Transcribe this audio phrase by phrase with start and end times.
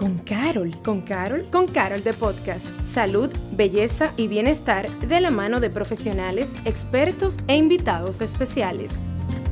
[0.00, 0.74] con Carol.
[0.82, 1.50] ¿Con Carol?
[1.50, 2.66] Con Carol de Podcast.
[2.88, 8.92] Salud, belleza y bienestar de la mano de profesionales, expertos e invitados especiales.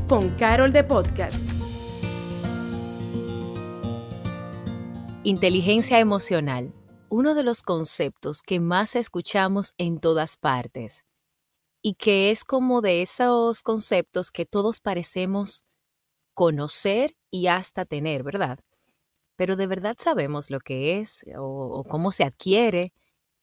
[0.08, 1.36] Con Carol de Podcast.
[5.22, 6.72] Inteligencia emocional,
[7.10, 11.04] uno de los conceptos que más escuchamos en todas partes
[11.82, 15.64] y que es como de esos conceptos que todos parecemos
[16.32, 18.60] conocer y hasta tener, ¿verdad?
[19.38, 22.92] Pero de verdad sabemos lo que es o, cómo se adquiere,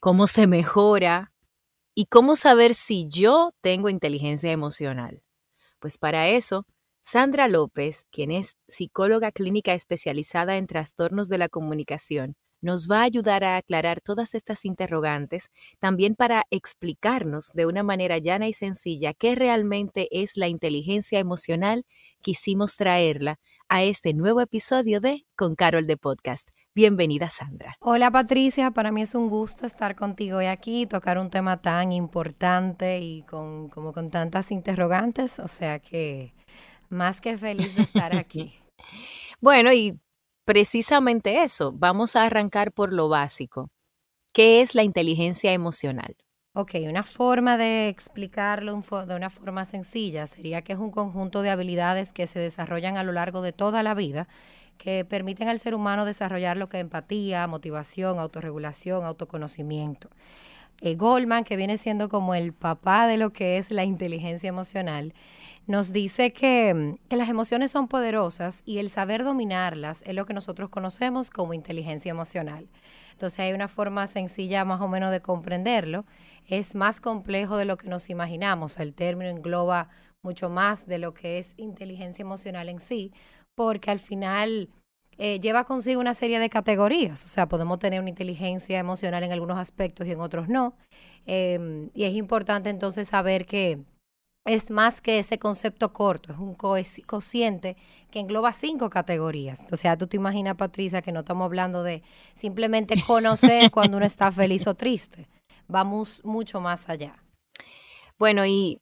[0.01, 1.31] cómo se mejora
[1.95, 5.23] y cómo saber si yo tengo inteligencia emocional.
[5.79, 6.65] Pues para eso,
[7.01, 13.03] Sandra López, quien es psicóloga clínica especializada en trastornos de la comunicación, nos va a
[13.03, 15.49] ayudar a aclarar todas estas interrogantes,
[15.79, 21.85] también para explicarnos de una manera llana y sencilla qué realmente es la inteligencia emocional.
[22.21, 26.49] Quisimos traerla a este nuevo episodio de Con Carol de Podcast.
[26.75, 27.75] Bienvenida, Sandra.
[27.79, 28.71] Hola, Patricia.
[28.71, 32.99] Para mí es un gusto estar contigo hoy aquí y tocar un tema tan importante
[32.99, 35.39] y con, como con tantas interrogantes.
[35.39, 36.33] O sea que
[36.89, 38.53] más que feliz de estar aquí.
[39.41, 39.99] bueno, y
[40.45, 41.71] precisamente eso.
[41.73, 43.69] Vamos a arrancar por lo básico.
[44.33, 46.15] ¿Qué es la inteligencia emocional?
[46.57, 51.49] Ok, una forma de explicarlo de una forma sencilla sería que es un conjunto de
[51.49, 54.29] habilidades que se desarrollan a lo largo de toda la vida
[54.77, 60.09] que permiten al ser humano desarrollar lo que es empatía, motivación, autorregulación, autoconocimiento.
[60.81, 65.13] Eh, Goldman, que viene siendo como el papá de lo que es la inteligencia emocional,
[65.67, 70.33] nos dice que, que, las emociones son poderosas y el saber dominarlas es lo que
[70.33, 72.69] nosotros conocemos como inteligencia emocional.
[73.11, 76.05] Entonces hay una forma sencilla más o menos de comprenderlo.
[76.45, 78.77] Es más complejo de lo que nos imaginamos.
[78.77, 79.89] El término engloba
[80.21, 83.13] mucho más de lo que es inteligencia emocional en sí,
[83.55, 84.69] porque al final
[85.17, 87.23] eh, lleva consigo una serie de categorías.
[87.23, 90.75] O sea, podemos tener una inteligencia emocional en algunos aspectos y en otros no.
[91.25, 93.79] Em, y es importante entonces saber que
[94.45, 97.75] es más que ese concepto corto, es un cociente
[98.11, 99.65] que engloba cinco categorías.
[99.71, 102.03] O sea, tú te imaginas, Patricia, que no estamos hablando de
[102.35, 105.27] simplemente conocer cuando uno está feliz o triste.
[105.67, 107.15] Vamos mucho más allá.
[108.19, 108.79] Bueno, y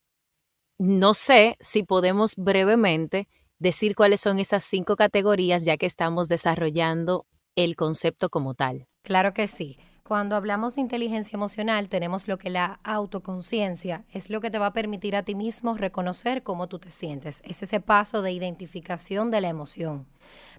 [0.80, 7.25] no sé si podemos brevemente decir cuáles son esas cinco categorías ya que estamos desarrollando
[7.56, 8.88] el concepto como tal.
[9.03, 9.78] Claro que sí.
[10.03, 14.68] Cuando hablamos de inteligencia emocional, tenemos lo que la autoconciencia es lo que te va
[14.68, 17.42] a permitir a ti mismo reconocer cómo tú te sientes.
[17.46, 20.06] Es ese paso de identificación de la emoción.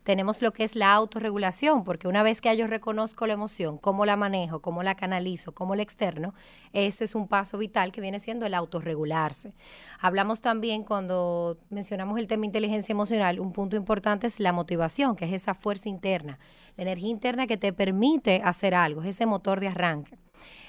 [0.03, 4.05] Tenemos lo que es la autorregulación, porque una vez que yo reconozco la emoción, cómo
[4.05, 6.35] la manejo, cómo la canalizo, cómo la externo,
[6.73, 9.55] ese es un paso vital que viene siendo el autorregularse.
[10.01, 15.25] Hablamos también cuando mencionamos el tema inteligencia emocional, un punto importante es la motivación, que
[15.25, 16.39] es esa fuerza interna,
[16.77, 20.19] la energía interna que te permite hacer algo, es ese motor de arranque.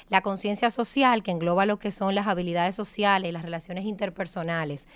[0.08, 4.88] La conciencia social, que engloba lo que son las habilidades sociales, las relaciones interpersonales,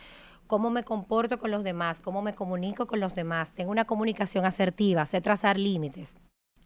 [0.50, 4.46] cómo me comporto con los demás, cómo me comunico con los demás, tengo una comunicación
[4.46, 6.18] asertiva, sé trazar límites.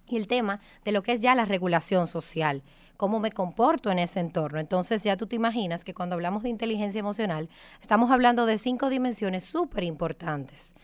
[0.08, 2.64] Y el tema de lo que es ya la regulación social,
[2.96, 4.62] cómo me comporto en ese entorno.
[4.62, 7.50] Entonces ya tú te imaginas que cuando hablamos de inteligencia emocional,
[7.82, 10.76] estamos hablando de cinco dimensiones súper importantes.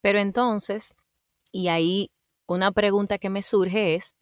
[0.00, 0.94] Pero entonces,
[1.50, 2.12] y ahí
[2.46, 4.14] una pregunta que me surge es,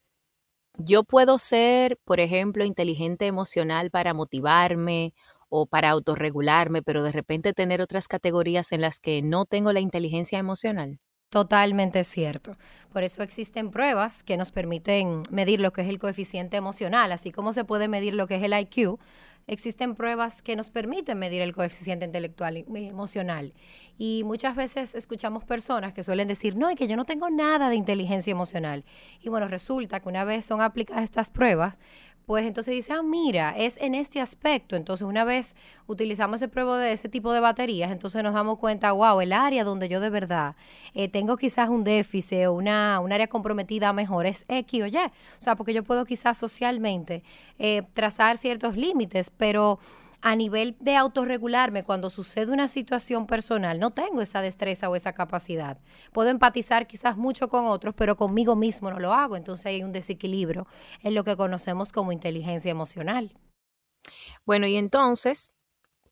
[0.78, 5.12] yo puedo ser, por ejemplo, inteligente emocional para motivarme
[5.48, 9.80] o para autorregularme, pero de repente tener otras categorías en las que no tengo la
[9.80, 11.00] inteligencia emocional.
[11.28, 12.56] Totalmente cierto.
[12.92, 17.32] Por eso existen pruebas que nos permiten medir lo que es el coeficiente emocional, así
[17.32, 18.98] como se puede medir lo que es el IQ.
[19.48, 23.54] Existen pruebas que nos permiten medir el coeficiente intelectual y emocional.
[23.98, 27.68] Y muchas veces escuchamos personas que suelen decir, no, es que yo no tengo nada
[27.68, 28.84] de inteligencia emocional.
[29.20, 31.76] Y bueno, resulta que una vez son aplicadas estas pruebas,
[32.26, 34.74] pues entonces dice, ah, mira, es en este aspecto.
[34.74, 35.54] Entonces, una vez
[35.86, 39.62] utilizamos ese pruebo de ese tipo de baterías, entonces nos damos cuenta, wow, el área
[39.62, 40.56] donde yo de verdad
[40.92, 44.96] eh, tengo quizás un déficit o una, un área comprometida mejor es X o Y.
[44.96, 47.22] O sea, porque yo puedo quizás socialmente
[47.60, 49.78] eh, trazar ciertos límites, pero
[50.20, 55.12] a nivel de autorregularme cuando sucede una situación personal, no tengo esa destreza o esa
[55.12, 55.78] capacidad.
[56.12, 59.36] Puedo empatizar quizás mucho con otros, pero conmigo mismo no lo hago.
[59.36, 60.66] Entonces hay un desequilibrio
[61.02, 63.32] en lo que conocemos como inteligencia emocional.
[64.44, 65.50] Bueno, y entonces,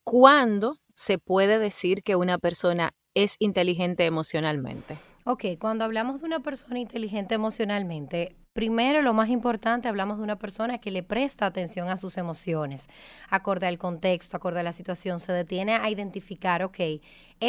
[0.02, 4.96] ¿cuándo se puede decir que una persona es inteligente emocionalmente?
[5.24, 10.38] Ok, cuando hablamos de una persona inteligente emocionalmente, Primero, lo más importante, hablamos de una
[10.38, 12.88] persona que le presta atención a sus emociones,
[13.28, 16.78] acorde al contexto, acorde a la situación, se detiene a identificar, ok,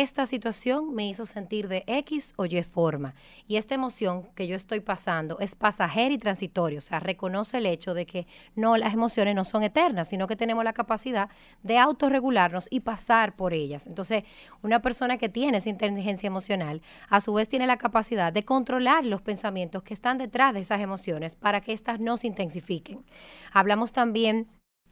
[0.01, 3.15] esta situación me hizo sentir de X o Y forma.
[3.47, 6.80] Y esta emoción que yo estoy pasando es pasajera y transitoria.
[6.80, 10.36] O sea, reconoce el hecho de que no, las emociones no son eternas, sino que
[10.36, 11.30] tenemos la capacidad
[11.63, 13.88] de autorregularnos y pasar por ellas.
[13.88, 14.24] Entonces,
[14.62, 19.06] una persona que tiene esa inteligencia emocional, a su vez tiene la capacidad de controlar
[19.06, 23.06] los pensamientos que están detrás de esas emociones para que éstas no se intensifiquen.
[23.51, 24.47] Hablamos también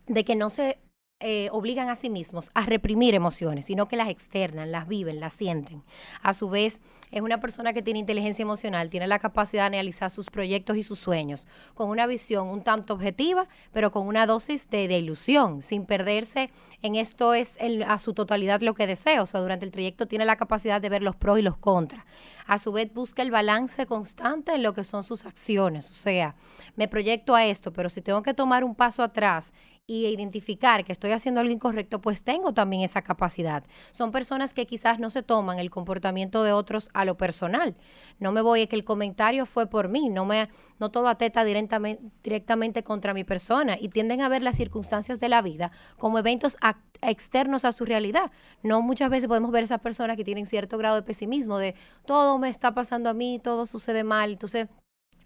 [0.07, 0.79] de que no se
[1.25, 5.33] eh, obligan a sí mismos a reprimir emociones, sino que las externan, las viven, las
[5.33, 5.81] sienten.
[6.21, 6.81] A su vez,
[7.11, 10.83] es una persona que tiene inteligencia emocional, tiene la capacidad de analizar sus proyectos y
[10.83, 15.85] sus sueños con una visión un tanto objetiva, pero con una dosis de, ilusión, sin
[15.85, 19.21] perderse en esto es a su totalidad lo que desea.
[19.21, 22.03] O sea, durante el trayecto tiene la capacidad de ver los pros y los contras.
[22.45, 25.89] A su vez, busca el balance constante en lo que son sus acciones.
[25.89, 26.35] O sea,
[26.75, 29.53] me proyecto a esto, pero si tengo que tomar un paso atrás
[29.85, 33.65] y identificar que estoy haciendo algo incorrecto, pues tengo también esa capacidad.
[33.91, 37.75] Son personas que quizás no se toman el comportamiento de otros a lo personal.
[38.17, 40.49] No me voy a que el comentario fue por mí, no me
[40.79, 45.29] no todo ateta directamente, directamente contra mi persona y tienden a ver las circunstancias de
[45.29, 46.57] la vida como eventos
[47.01, 48.31] externos a su realidad.
[48.61, 51.75] No muchas veces podemos ver esas personas que tienen cierto grado de pesimismo de
[52.05, 54.67] todo me está pasando a mí, todo sucede mal, entonces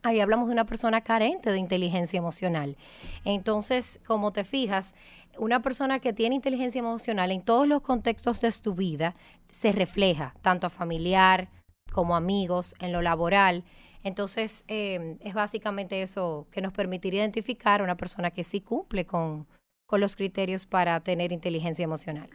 [0.04, 2.78] Ahí hablamos de una persona carente de inteligencia emocional.
[3.26, 4.96] Entonces, como te fijas,
[5.38, 9.16] una persona que tiene inteligencia emocional en todos los contextos de su vida
[9.50, 11.50] se refleja, tanto a familiar
[11.92, 13.64] como amigos, en lo laboral.
[14.04, 19.06] Entonces, em, es básicamente eso que nos permitiría identificar a una persona que sí cumple
[19.06, 19.48] con,
[19.86, 22.30] con los criterios para tener inteligencia emocional.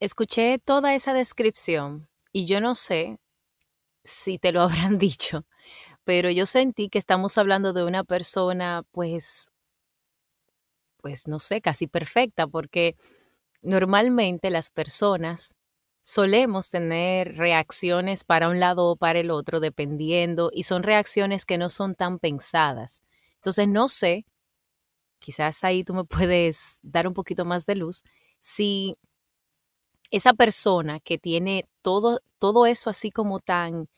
[0.00, 3.18] Escuché toda esa descripción y yo no sé
[4.04, 5.44] si te lo habrán dicho,
[6.06, 9.50] pero yo sentí que estamos hablando de una persona, pues,
[10.98, 12.94] pues no sé, casi perfecta, porque
[13.60, 15.56] normalmente las personas
[16.02, 21.58] solemos tener reacciones para un lado o para el otro, dependiendo, y son reacciones que
[21.58, 23.02] no son tan pensadas.
[23.38, 24.26] Entonces, no sé,
[25.18, 28.04] quizás ahí tú me puedes dar un poquito más de luz,
[28.38, 28.96] si
[30.10, 33.88] esa persona que tiene todo, todo eso así como tan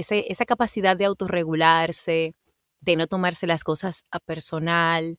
[0.00, 2.34] esa capacidad de autorregularse,
[2.80, 5.18] de no tomarse las cosas a personal,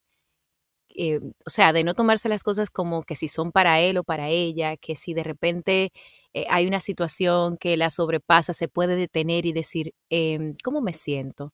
[0.95, 4.03] eh, o sea, de no tomarse las cosas como que si son para él o
[4.03, 5.91] para ella, que si de repente
[6.33, 10.93] eh, hay una situación que la sobrepasa, se puede detener y decir, em, ¿cómo me
[10.93, 11.53] siento?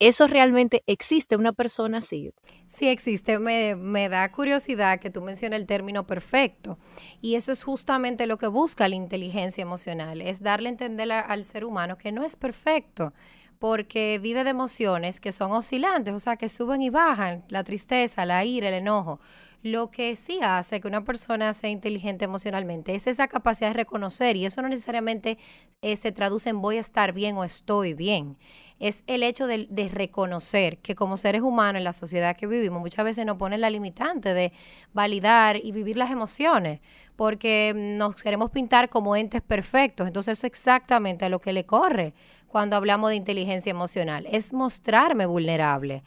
[0.00, 2.32] ¿Eso realmente existe una persona así?
[2.68, 3.38] Sí existe.
[3.38, 6.78] Me, me, da curiosidad que tú menciones el término perfecto.
[7.20, 11.44] Y eso es justamente lo que busca la inteligencia emocional, es darle a entender al
[11.44, 13.12] ser humano que no es perfecto
[13.60, 18.24] porque vive de emociones que son oscilantes, o sea, que suben y bajan, la tristeza,
[18.24, 19.20] la ira, el enojo.
[19.62, 24.34] Lo que sí hace que una persona sea inteligente emocionalmente es esa capacidad de reconocer,
[24.36, 25.36] y eso no necesariamente
[25.82, 28.38] eh, se traduce en voy a estar bien o estoy bien
[28.80, 33.04] es el hecho de, reconocer que como seres humanos en la sociedad que vivimos muchas
[33.04, 34.52] veces nos ponen la limitante de
[34.92, 36.80] validar y vivir las emociones
[37.14, 40.06] porque nos queremos pintar como entes perfectos.
[40.06, 42.14] Entonces eso es exactamente a lo que le corre
[42.48, 46.02] cuando hablamos de inteligencia emocional, es mostrarme vulnerable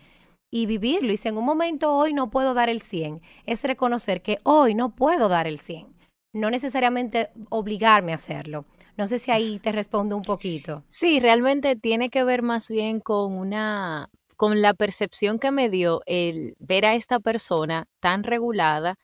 [0.52, 1.14] y vivirlo.
[1.14, 4.76] Y si en un momento hoy no puedo dar el 100, es reconocer que hoy
[4.76, 5.88] no puedo dar el 100.
[6.34, 8.66] No necesariamente obligarme a hacerlo.
[8.98, 10.84] No sé si ahí te respondo un poquito.
[10.90, 16.02] Sí, realmente tiene que ver más bien con una con la percepción que me dio
[16.06, 18.96] el ver a esta persona tan regulada,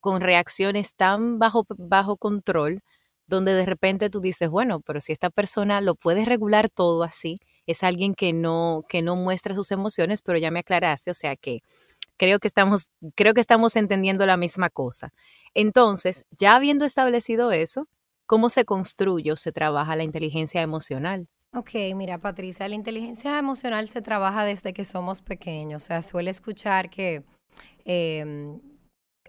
[0.00, 2.82] con reacciones tan bajo, bajo control,
[3.26, 7.40] donde de repente tú dices, bueno, pero si esta persona lo puede regular todo así,
[7.66, 11.36] es alguien que no, que no muestra sus emociones, pero ya me aclaraste, o sea
[11.36, 11.62] que
[12.16, 15.12] creo que estamos, creo que estamos entendiendo la misma cosa.
[15.54, 17.88] Entonces, ya habiendo establecido eso,
[18.26, 21.28] ¿Cómo se construye o se trabaja la inteligencia emocional?
[21.54, 25.84] Ok, mira Patricia, la inteligencia emocional se trabaja desde que somos pequeños.
[25.84, 27.24] O sea, suele escuchar que,
[27.84, 28.60] em,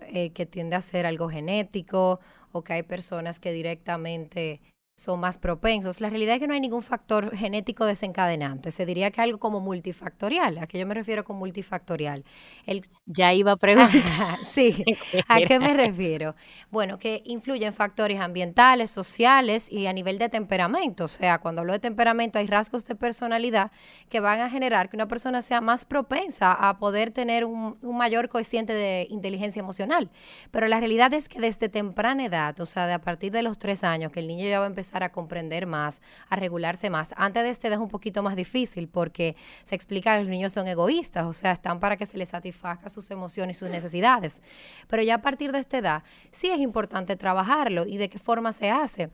[0.02, 2.20] eh, que tiende a ser algo genético
[2.52, 4.62] o que hay personas que directamente
[4.98, 6.02] son más propensos.
[6.02, 8.72] La realidad es que no hay ningún factor genético desencadenante.
[8.72, 10.58] Se diría que algo como multifactorial.
[10.58, 12.26] ¿A qué yo me refiero con multifactorial?
[12.66, 12.90] El...
[13.06, 13.92] Ya iba a preguntar.
[14.52, 14.84] sí,
[15.28, 16.36] ¿a qué me refiero?
[16.72, 21.04] Bueno, que influyen factores ambientales, sociales y a nivel de temperamento.
[21.04, 23.72] O sea, cuando hablo de temperamento hay rasgos de personalidad
[24.10, 27.98] que van a generar que una persona sea más propensa a poder tener un, un
[27.98, 30.10] mayor coeficiente de inteligencia emocional.
[30.50, 33.60] Pero la realidad es que desde temprana edad, o sea, de a partir de los
[33.60, 37.14] tres años, que el niño ya va a empezar a comprender más, a regularse más.
[37.18, 40.68] Antes de este es un poquito más difícil porque se explica que los niños son
[40.68, 44.42] egoístas, o sea, están para que se les satisfaga sus emociones y sus necesidades.
[44.88, 48.52] Pero ya a partir de esta edad sí es importante trabajarlo y de qué forma
[48.54, 49.12] se hace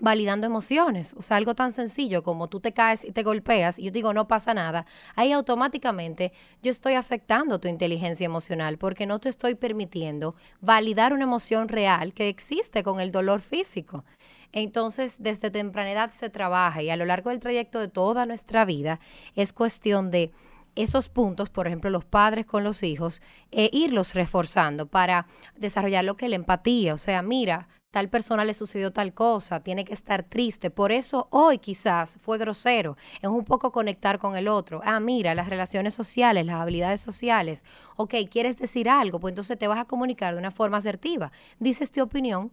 [0.00, 1.14] validando emociones.
[1.16, 4.12] O sea, algo tan sencillo como tú te caes y te golpeas y yo digo,
[4.12, 4.86] no pasa nada.
[5.14, 6.32] Ahí automáticamente
[6.62, 12.12] yo estoy afectando tu inteligencia emocional porque no te estoy permitiendo validar una emoción real
[12.14, 14.04] que existe con el dolor físico.
[14.52, 18.64] Entonces, desde temprana edad se trabaja y a lo largo del trayecto de toda nuestra
[18.64, 19.00] vida
[19.34, 20.30] es cuestión de
[20.74, 25.26] esos puntos, por ejemplo, los padres con los hijos, e irlos reforzando para
[25.56, 26.94] desarrollar lo que es la empatía.
[26.94, 30.70] O sea, mira, tal persona le sucedió tal cosa, tiene que estar triste.
[30.70, 32.96] Por eso hoy quizás fue grosero.
[33.22, 34.80] Es un poco conectar con el otro.
[34.84, 37.64] Ah, mira, las relaciones sociales, las habilidades sociales.
[37.96, 39.20] Ok, ¿quieres decir algo?
[39.20, 41.30] Pues entonces te vas a comunicar de una forma asertiva.
[41.60, 42.50] Dices tu opinión,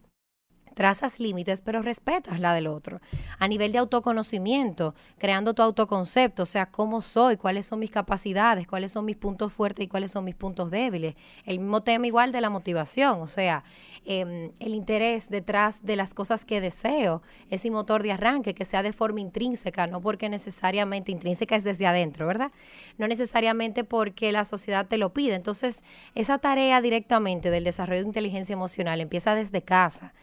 [0.73, 3.01] trazas límites, pero respetas la del otro.
[3.39, 8.67] A nivel de autoconocimiento, creando tu autoconcepto, o sea, cómo soy, cuáles son mis capacidades,
[8.67, 11.15] cuáles son mis puntos fuertes y cuáles son mis puntos débiles.
[11.45, 13.63] El mismo tema igual de la motivación, o sea,
[14.05, 18.83] em, el interés detrás de las cosas que deseo, ese motor de arranque que sea
[18.83, 22.51] de forma intrínseca, no porque necesariamente intrínseca es desde adentro, ¿verdad?
[22.97, 25.35] No necesariamente porque la sociedad te lo pide.
[25.35, 25.83] Entonces,
[26.15, 30.13] esa tarea directamente del desarrollo de inteligencia emocional empieza desde casa.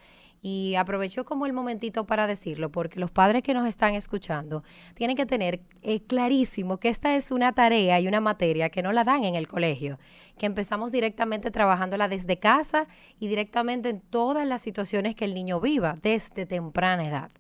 [0.41, 4.63] Y aprovecho como el momentito para decirlo, porque los padres que nos están escuchando
[4.95, 8.93] tienen que tener eh, clarísimo que esta es una tarea y una materia que no
[8.93, 9.99] la dan en el colegio,
[10.39, 12.87] que empezamos directamente trabajándola desde casa
[13.19, 17.31] y directamente en todas las situaciones que el niño viva desde temprana edad.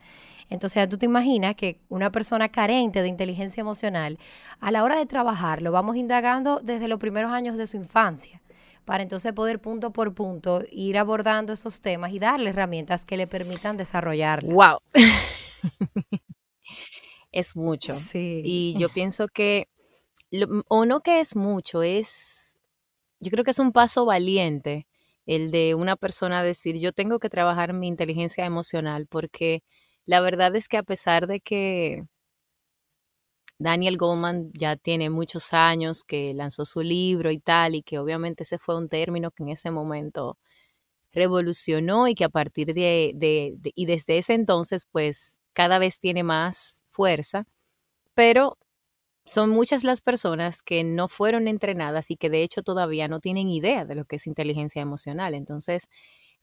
[0.50, 4.19] Entonces, tú te imaginas que una persona carente de inteligencia emocional,
[4.61, 8.40] a la hora de trabajar, lo vamos indagando desde los primeros años de su infancia
[8.88, 13.26] para entonces poder punto por punto ir abordando esos temas y darle herramientas que le
[13.26, 14.49] permitan desarrollarlo.
[14.49, 14.78] ¡Wow!
[17.30, 17.92] es mucho.
[17.92, 18.40] Sí.
[18.42, 19.68] Y yo pienso que,
[20.68, 22.57] o no que es mucho, es,
[23.21, 24.87] yo creo que es un paso valiente
[25.26, 29.62] el de una persona decir, yo tengo que trabajar mi inteligencia emocional, porque
[30.07, 32.04] la verdad es que a pesar de que
[33.58, 38.44] Daniel Goldman ya tiene muchos años que lanzó su libro y tal, y que obviamente
[38.44, 40.38] ese fue un término que en ese momento
[41.12, 46.22] revolucionó y que a partir de, de, y desde ese entonces pues cada vez tiene
[46.24, 47.46] más fuerza,
[48.14, 48.58] pero
[49.26, 53.48] son muchas las personas que no fueron entrenadas y que de hecho todavía no tienen
[53.50, 55.34] idea de lo que es inteligencia emocional.
[55.34, 55.88] Entonces,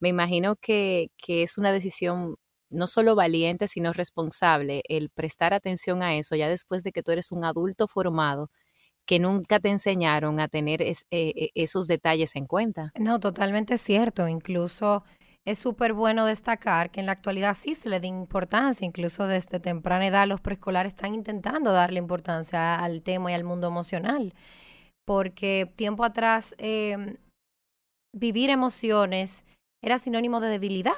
[0.00, 2.36] me imagino que, que es una decisión
[2.70, 7.12] no solo valiente, sino responsable el prestar atención a eso ya después de que tú
[7.12, 8.50] eres un adulto formado
[9.06, 12.90] que nunca te enseñaron a tener eh, eh, esos detalles en cuenta.
[12.98, 14.26] No, totalmente cierto.
[14.26, 15.04] Incluso
[15.44, 19.60] es súper bueno destacar que en la actualidad sí se le da importancia, incluso desde
[19.60, 24.34] temprana edad los preescolares están intentando darle importancia al tema y al mundo emocional,
[25.04, 27.16] porque tiempo atrás em,
[28.12, 29.44] vivir emociones
[29.80, 30.96] era sinónimo de debilidad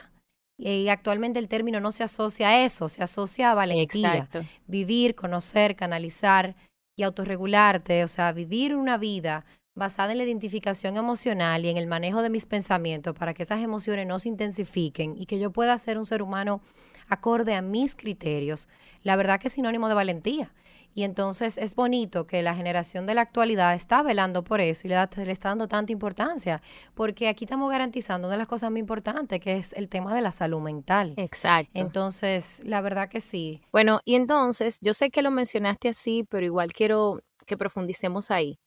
[0.59, 4.29] y actualmente el término no se asocia a eso, se asocia a valentía.
[4.67, 6.57] Vivir, conocer, canalizar
[6.97, 9.47] y autorregularte, o sea, vivir una vida
[9.77, 13.61] basada en la identificación emocional y en el manejo de mis pensamientos para que esas
[13.63, 16.61] emociones no se intensifiquen y que yo pueda ser un ser humano
[17.09, 18.69] acorde a mis criterios,
[19.03, 20.53] la verdad que es sinónimo de valentía.
[20.95, 24.91] Y entonces es bonito que la generación de la actualidad está velando por eso y
[24.91, 24.97] le,
[25.31, 26.61] está dando tanta importancia,
[26.95, 30.23] porque aquí estamos garantizando una de las cosas muy importantes, que es el tema de
[30.23, 31.15] la salud mental.
[31.17, 31.71] Exacto.
[31.75, 33.63] Entonces, la verdad que sí.
[33.71, 38.59] Bueno, y entonces, yo sé que lo mencionaste así, pero igual quiero que profundicemos ahí.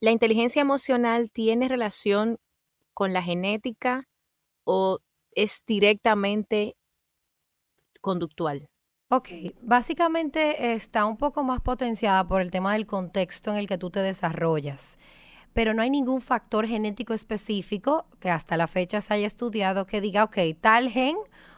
[0.00, 2.38] ¿La inteligencia emocional tiene relación
[2.94, 4.08] con la genética
[4.64, 4.98] o
[5.32, 6.76] es directamente
[8.00, 8.68] conductual?
[9.08, 9.28] Ok,
[9.62, 13.88] básicamente está un poco más potenciada por el tema del contexto en el que tú
[13.88, 14.98] te desarrollas,
[15.52, 20.00] pero no hay ningún factor genético específico que hasta la fecha se haya estudiado que
[20.00, 21.16] diga, ok, tal gen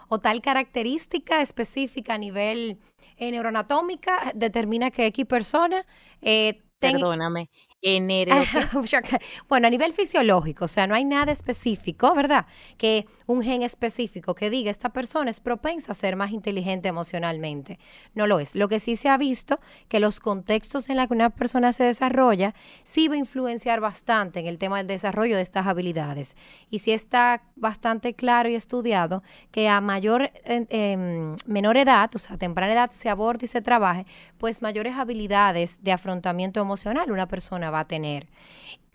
[0.09, 2.78] o tal característica específica a nivel
[3.17, 5.87] eh, neuroanatómica determina que X persona...
[6.21, 7.50] Eh, Perdóname,
[9.49, 12.47] bueno, a nivel fisiológico, o sea, no hay nada específico, ¿verdad?
[12.76, 17.78] Que un gen específico que diga esta persona es propensa a ser más inteligente emocionalmente.
[18.14, 18.56] No lo es.
[18.56, 21.85] Lo que sí se ha visto que los contextos en los que una persona se
[21.85, 22.54] desarrolla
[22.85, 26.37] sí va a influenciar bastante en el tema del desarrollo de estas habilidades.
[26.70, 32.37] Y sí está bastante claro y estudiado que a mayor, eh, menor edad, o sea,
[32.38, 34.04] temprana edad, se aborde y se trabaje,
[34.38, 38.28] pues mayores habilidades de afrontamiento emocional una persona va a tener.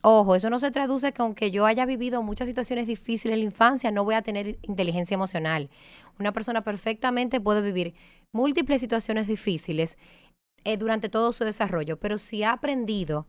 [0.01, 3.45] Ojo, eso no se traduce que aunque yo haya vivido muchas situaciones difíciles en la
[3.45, 5.69] infancia, no voy a tener inteligencia emocional.
[6.19, 7.93] Una persona perfectamente puede vivir
[8.33, 9.97] múltiples situaciones difíciles
[10.65, 13.27] eh, durante todo su desarrollo, pero si ha aprendido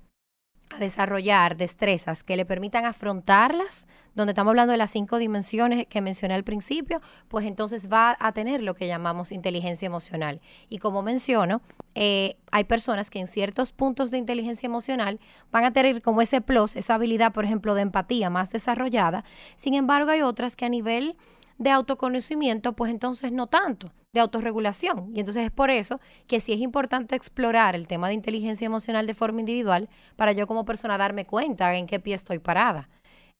[0.70, 6.00] a desarrollar destrezas que le permitan afrontarlas, donde estamos hablando de las cinco dimensiones que
[6.00, 10.40] mencioné al principio, pues entonces va a tener lo que llamamos inteligencia emocional.
[10.68, 11.62] Y como menciono,
[11.94, 16.40] eh, hay personas que en ciertos puntos de inteligencia emocional van a tener como ese
[16.40, 19.24] plus, esa habilidad, por ejemplo, de empatía más desarrollada.
[19.56, 21.16] Sin embargo, hay otras que a nivel
[21.58, 25.10] de autoconocimiento, pues entonces no tanto, de autorregulación.
[25.14, 29.06] Y entonces es por eso que sí es importante explorar el tema de inteligencia emocional
[29.06, 32.88] de forma individual para yo como persona darme cuenta en qué pie estoy parada.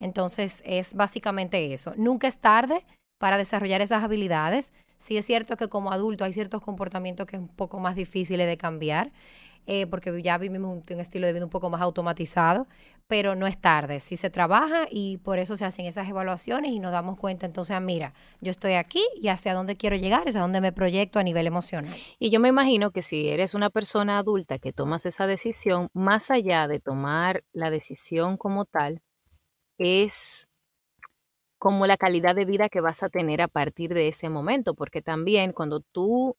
[0.01, 1.95] Entonces es básicamente eso.
[1.97, 2.85] Nunca es tarde
[3.19, 4.73] para desarrollar esas habilidades.
[4.97, 8.47] Sí es cierto que como adulto hay ciertos comportamientos que es un poco más difíciles
[8.47, 9.13] de cambiar.
[9.67, 12.67] Eh, porque ya vivimos un, un, estilo de vida un poco más automatizado,
[13.07, 16.81] pero no es tarde, si se trabaja y por eso se hacen esas evaluaciones y
[16.81, 20.37] nos damos cuenta entonces, ah, mira, yo estoy aquí y hacia dónde quiero llegar, es
[20.37, 21.97] a dónde me proyecto a nivel emocional.
[22.19, 26.31] Y yo me imagino que si eres una persona adulta que tomas esa decisión, más
[26.31, 29.03] allá de tomar la decisión como tal,
[29.79, 30.49] es
[31.59, 35.03] como la calidad de vida que vas a tener a partir de ese momento, porque
[35.03, 36.37] también cuando tú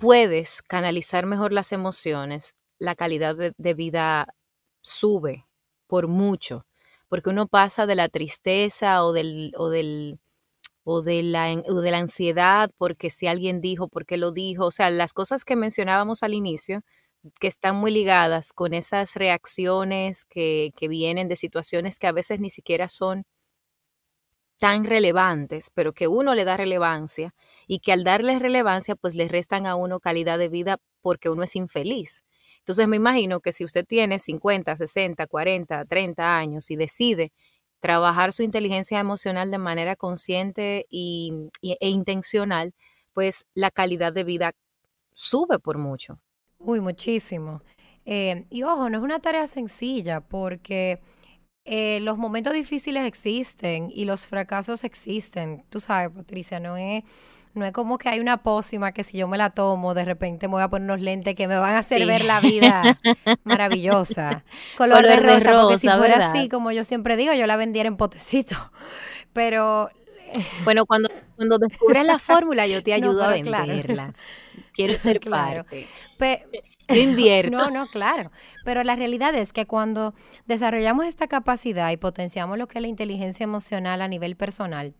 [0.00, 4.34] puedes canalizar mejor las emociones, la calidad de, vida
[4.82, 5.46] sube
[5.86, 6.66] por mucho,
[7.08, 10.18] porque uno pasa de la tristeza o del, o del
[10.84, 14.70] o de la, o de la ansiedad porque si alguien dijo, porque lo dijo, o
[14.70, 16.82] sea, las cosas que mencionábamos al inicio,
[17.40, 22.40] que están muy ligadas con esas reacciones que, que vienen de situaciones que a veces
[22.40, 23.24] ni siquiera son
[24.60, 27.34] tan relevantes, pero que uno le da relevancia
[27.66, 31.42] y que al darles relevancia, pues le restan a uno calidad de vida porque uno
[31.42, 32.22] es infeliz.
[32.58, 37.32] Entonces me imagino que si usted tiene 50, 60, 40, 30 años y decide
[37.80, 42.74] trabajar su inteligencia emocional de manera consciente y, e intencional,
[43.14, 44.52] pues la calidad de vida
[45.14, 46.20] sube por mucho.
[46.58, 47.62] Uy, muchísimo.
[48.04, 51.00] Eh, y ojo, no es una tarea sencilla porque
[51.64, 55.64] eh, los momentos difíciles existen y los fracasos existen.
[55.68, 57.04] Tú sabes, Patricia, no es,
[57.54, 60.48] no es como que hay una pócima que si yo me la tomo, de repente
[60.48, 62.98] me voy a poner unos lentes que me van a hacer ver la vida
[63.44, 64.44] maravillosa.
[64.78, 67.96] Color, de, rosa, porque si fuera así, como yo siempre digo, yo la vendiera en
[67.96, 68.56] potecito.
[69.32, 69.90] Pero
[70.64, 71.08] bueno, cuando,
[71.40, 74.12] cuando descubres la fórmula, yo te ayudo a venderla.
[74.74, 75.64] Quiero ser claro.
[75.64, 75.86] parte.
[76.88, 77.56] invierto.
[77.56, 78.30] No, no, claro.
[78.62, 80.12] Pero la realidad es que cuando
[80.44, 84.94] desarrollamos esta capacidad y potenciamos lo que es la inteligencia emocional a nivel personal,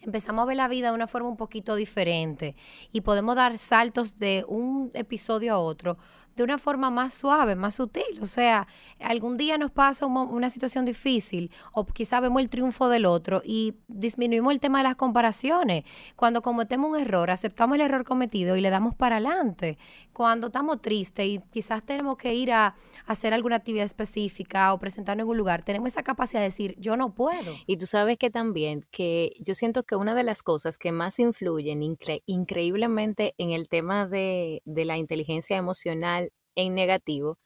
[0.00, 2.56] empezamos a ver la vida de una forma un poquito diferente
[2.90, 5.96] y podemos dar saltos de un episodio a otro
[6.36, 8.20] de una forma más suave, más sutil.
[8.20, 8.68] O sea,
[9.00, 13.74] algún día nos pasa una situación difícil o quizá vemos el triunfo del otro y
[13.88, 15.84] disminuimos el tema de las comparaciones.
[16.14, 19.78] Cuando cometemos un error, aceptamos el error cometido y le damos para adelante.
[20.12, 22.74] Cuando estamos tristes y quizás tenemos que ir a,
[23.06, 26.96] hacer alguna actividad específica o presentarnos en un lugar, tenemos esa capacidad de decir, yo
[26.96, 27.54] no puedo.
[27.66, 31.18] Y tú sabes que también, que yo siento que una de las cosas que más
[31.18, 31.82] influyen
[32.26, 36.25] increíblemente en el tema de, de la inteligencia emocional
[36.56, 37.38] en negativo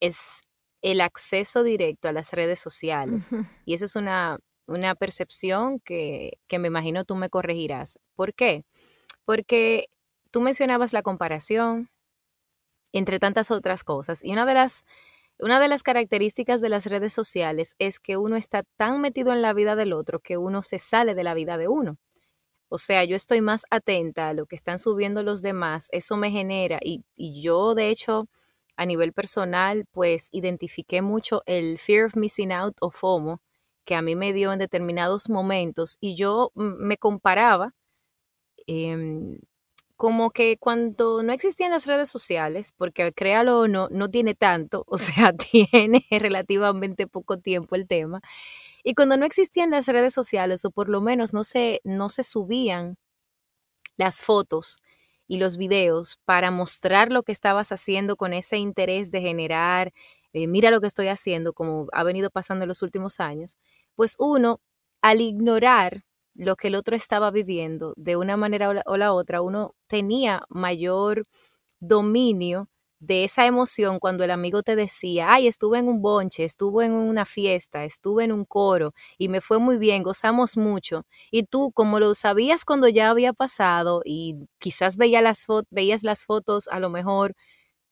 [0.00, 0.42] es
[0.82, 3.34] el acceso directo a las redes sociales.
[3.64, 7.98] Y esa es una, una percepción que, que, me imagino tú me corregirás.
[8.14, 8.64] ¿Por qué?
[9.24, 9.88] Porque
[10.30, 11.88] tú mencionabas la comparación
[12.92, 14.22] entre tantas otras cosas.
[14.24, 14.84] Y una de las,
[15.38, 19.42] una de las características de las redes sociales es que uno está tan metido en
[19.42, 21.98] la vida del otro que uno se sale de la vida de uno.
[22.68, 26.30] O sea, yo estoy más atenta a lo que están subiendo los demás, eso me
[26.30, 28.28] genera, y, yo de hecho
[28.76, 33.40] a nivel personal, pues identifiqué mucho el fear of missing out o FOMO
[33.84, 37.74] que a mí me dio en determinados momentos y yo me comparaba
[38.66, 39.38] em,
[40.04, 44.84] como que cuando no existían las redes sociales, porque créalo o no, no tiene tanto,
[44.86, 48.20] o sea, tiene relativamente poco tiempo el tema,
[48.82, 52.22] y cuando no existían las redes sociales, o por lo menos no se, no se
[52.22, 52.96] subían
[53.96, 54.82] las fotos
[55.26, 59.94] y los videos para mostrar lo que estabas haciendo con ese interés de generar,
[60.34, 63.56] eh, mira lo que estoy haciendo, como ha venido pasando en los últimos años,
[63.94, 64.60] pues uno,
[65.00, 69.74] al ignorar lo que el otro estaba viviendo de una manera o la otra, uno
[69.88, 71.24] tenía mayor
[71.80, 72.68] dominio
[73.00, 76.92] de esa emoción cuando el amigo te decía, ay, estuve en un bonche, estuve en
[76.92, 81.04] una fiesta, estuve en un coro y me fue muy bien, gozamos mucho.
[81.30, 86.24] Y tú, como lo sabías cuando ya había pasado y quizás veía las veías las
[86.24, 87.34] fotos a lo mejor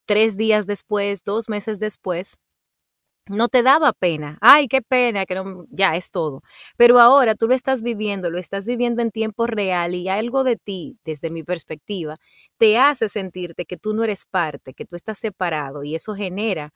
[0.07, 2.37] tres días después, dos meses después,
[3.29, 4.39] no te daba pena.
[4.41, 6.43] Ay, qué pena, que no, ya es todo.
[6.77, 10.57] Pero ahora tú lo estás viviendo, lo estás viviendo en tiempo real y algo de
[10.57, 12.17] ti, desde mi perspectiva,
[12.59, 16.73] te hace sentirte que tú no eres parte, que tú estás separado y eso genera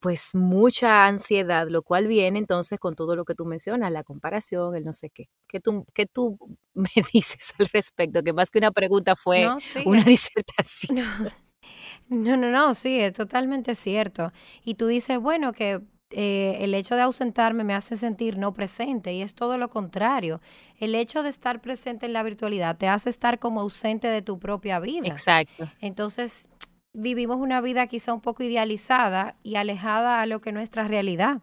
[0.00, 4.74] pues mucha ansiedad, lo cual viene entonces con todo lo que tú mencionas, la comparación,
[4.74, 5.28] el no sé qué.
[5.48, 6.38] ¿Qué tú, qué tú
[6.74, 8.22] me dices al respecto?
[8.22, 9.46] Que más que una pregunta fue
[9.84, 10.96] una disertación.
[10.96, 11.49] No.
[12.10, 14.32] No, no, sí, es totalmente cierto.
[14.64, 19.12] Y tú dices, bueno, que eh, el hecho de ausentarme me hace sentir no presente
[19.12, 20.40] y es todo lo contrario.
[20.78, 24.38] El hecho de estar presente en la virtualidad te hace estar como ausente de tu
[24.38, 25.06] propia vida.
[25.06, 25.68] Exacto.
[25.80, 26.48] Entonces,
[26.92, 31.40] vivimos una vida quizá un poco idealizada y alejada a lo que es nuestra realidad.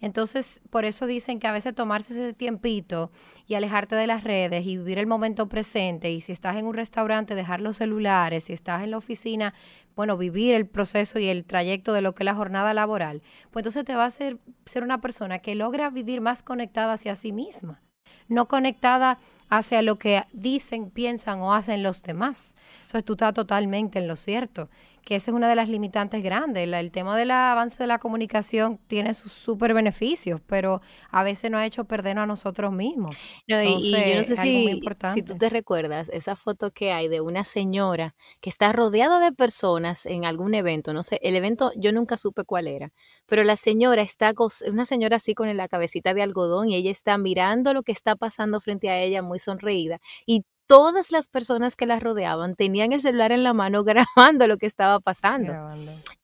[0.00, 3.10] Entonces, por eso dicen que a veces tomarse ese tiempito
[3.46, 6.74] y alejarte de las redes y vivir el momento presente, y si estás en un
[6.74, 9.54] restaurante, dejar los celulares, si estás en la oficina,
[9.94, 13.62] bueno, vivir el proceso y el trayecto de lo que es la jornada laboral, pues
[13.62, 17.32] entonces te va a hacer ser una persona que logra vivir más conectada hacia sí
[17.32, 17.82] misma,
[18.28, 22.54] no conectada hacia lo que dicen, piensan o hacen los demás.
[22.82, 24.70] Entonces tú estás totalmente en lo cierto
[25.04, 26.66] que esa es una de las limitantes grandes.
[26.66, 31.60] el tema del avance de la comunicación tiene sus súper beneficios, pero a veces nos
[31.60, 33.16] ha hecho perdernos a nosotros mismos.
[33.46, 34.80] No, y, yo no sé si,
[35.12, 39.32] si tú te recuerdas esa foto que hay de una señora que está rodeada de
[39.32, 42.92] personas en algún evento, no sé, el evento yo nunca supe cuál era,
[43.26, 44.32] pero la señora está,
[44.68, 48.16] una señora así con la cabecita de algodón y ella está mirando lo que está
[48.16, 53.00] pasando frente a ella muy sonreída y todas las personas que la rodeaban tenían el
[53.00, 53.82] celular en la mano
[54.16, 55.52] grabando lo que estaba pasando.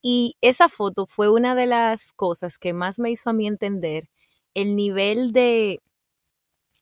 [0.01, 4.09] Y esa foto fue una de las cosas que más me hizo a mí entender
[4.55, 5.81] el nivel de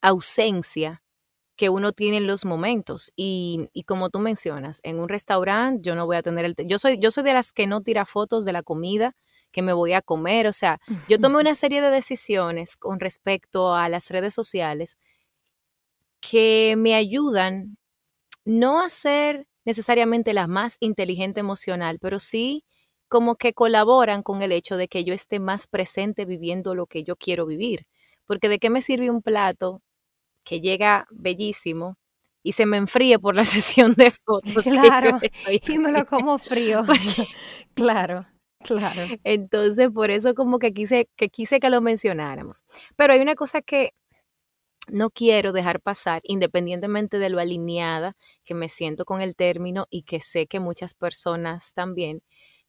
[0.02, 1.02] ausencia
[1.56, 3.12] que uno tiene en los momentos.
[3.16, 6.54] Y, como tú mencionas, en un restaurante yo no voy a tener el...
[6.66, 9.16] Yo soy, yo soy de las que no tira fotos de la comida
[9.52, 10.48] que me voy a comer.
[10.48, 14.98] O sea, yo tomé una serie de decisiones con respecto a las redes sociales
[16.30, 17.76] que me ayudan
[18.44, 22.64] no a ser necesariamente la más inteligente emocional, pero sí
[23.08, 27.04] como que colaboran con el hecho de que yo esté más presente viviendo lo que
[27.04, 27.86] yo quiero vivir.
[28.26, 29.82] Porque de qué me sirve un plato
[30.44, 31.96] que llega bellísimo
[32.42, 34.64] y se me enfríe por la sesión de fotos.
[34.64, 35.18] Claro,
[35.68, 36.82] y me lo como frío.
[37.74, 38.26] claro.
[38.64, 39.02] Claro.
[39.24, 42.64] Entonces, por eso como que quise, que quise que lo mencionáramos.
[42.96, 43.92] Pero hay una cosa que
[44.88, 50.02] no quiero dejar pasar, independientemente de lo alineada que me siento con el término y
[50.02, 52.22] que sé que muchas personas también,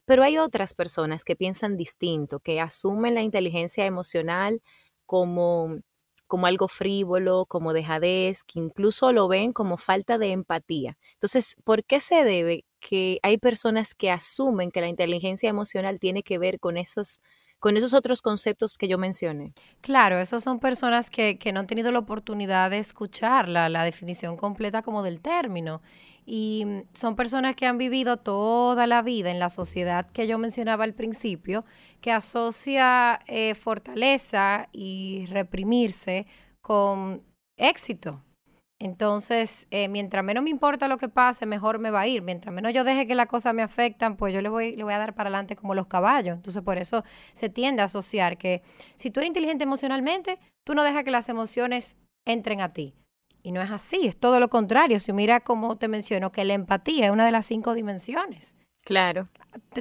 [0.06, 4.62] pero hay otras personas que piensan distinto, que asumen la inteligencia emocional
[5.06, 5.80] como,
[6.28, 10.98] como algo frívolo, como dejadez, que incluso lo ven como falta de empatía.
[11.14, 16.24] Entonces, ¿por qué se debe que hay personas que asumen que la inteligencia emocional tiene
[16.24, 17.20] que ver con esos
[17.60, 19.54] con esos otros conceptos que yo mencioné.
[19.82, 24.38] Claro, esos son personas que, no han tenido la oportunidad de escuchar la, la definición
[24.38, 25.82] completa como del término.
[26.26, 30.38] Y mm, son personas que han vivido toda la vida en la sociedad que yo
[30.38, 31.66] mencionaba al principio,
[32.02, 36.28] que asocia eh, fortaleza y reprimirse
[36.62, 37.24] con
[37.58, 38.25] éxito.
[38.80, 42.22] Entonces, eh, mientras menos me importa lo que pase, mejor me va a ir.
[42.22, 44.94] Mientras menos yo deje que las cosas me afectan, pues yo le voy, le voy
[44.94, 46.36] a dar para adelante como los caballos.
[46.36, 48.64] Entonces, por eso se tiende a asociar que
[48.96, 52.94] si tú eres inteligente emocionalmente, tú no dejas que las emociones entren a ti.
[53.44, 55.00] Y no es así, es todo lo contrario.
[55.00, 58.56] Si mira como te menciono, que la empatía es una de las cinco dimensiones.
[58.84, 59.30] Claro.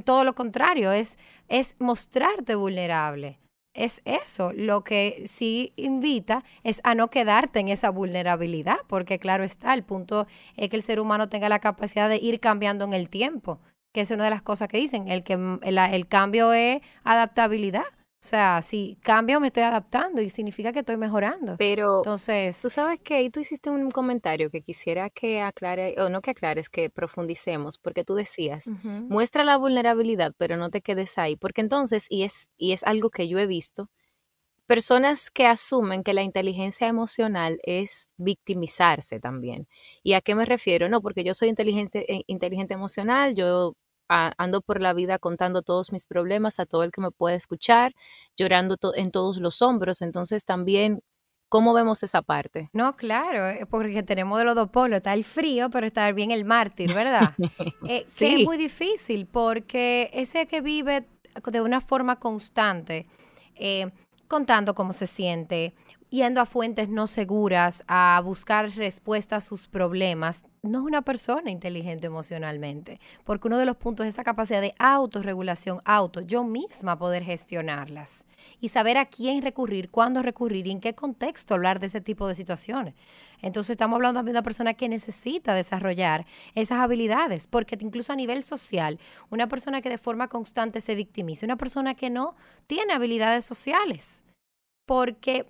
[0.04, 3.40] Todo lo contrario, es, es mostrarte vulnerable
[3.74, 9.44] es eso, lo que sí invita es a no quedarte en esa vulnerabilidad, porque claro
[9.44, 12.92] está, el punto es que el ser humano tenga la capacidad de ir cambiando en
[12.92, 13.60] el tiempo,
[13.92, 17.84] que es una de las cosas que dicen, el, que, el cambio es adaptabilidad.
[18.24, 21.58] O sea, si cambio me estoy adaptando y significa que estoy mejorando.
[21.58, 26.08] Pero entonces, tú sabes que ahí tú hiciste un comentario que quisiera que aclare, o
[26.08, 31.18] no que aclares, que profundicemos, porque tú decías, muestra la vulnerabilidad, pero no te quedes
[31.18, 33.90] ahí, porque entonces, y es, y es algo que yo he visto,
[34.64, 39.68] personas que asumen que la inteligencia emocional es victimizarse también.
[40.02, 40.88] ¿Y a qué me refiero?
[40.88, 43.76] No, porque yo soy inteligente, eh, inteligente emocional, yo
[44.08, 47.94] ando por la vida contando todos mis problemas a todo el que me pueda escuchar,
[48.36, 50.02] llorando en todos los hombros.
[50.02, 51.02] Entonces también,
[51.48, 52.70] ¿cómo vemos esa parte?
[52.72, 56.30] No, claro, eh, porque tenemos de los dos polos, está el frío, pero está bien
[56.30, 57.34] el mártir, ¿verdad?
[57.88, 61.06] Eh, que es muy difícil porque ese que vive
[61.46, 63.06] de una forma constante,
[63.56, 63.90] eh,
[64.28, 65.74] contando cómo se siente,
[66.14, 71.50] yendo a fuentes no seguras, a buscar respuestas a sus problemas, no es una persona
[71.50, 76.96] inteligente emocionalmente, porque uno de los puntos es esa capacidad de autorregulación, auto, yo misma
[77.00, 78.26] poder gestionarlas
[78.60, 82.28] y saber a quién recurrir, cuándo recurrir y en qué contexto hablar de ese tipo
[82.28, 82.94] de situaciones.
[83.42, 88.44] Entonces estamos hablando de una persona que necesita desarrollar esas habilidades, porque incluso a nivel
[88.44, 89.00] social,
[89.30, 92.36] una persona que de forma constante se victimiza, una persona que no
[92.68, 94.22] tiene habilidades sociales
[94.86, 95.46] porque...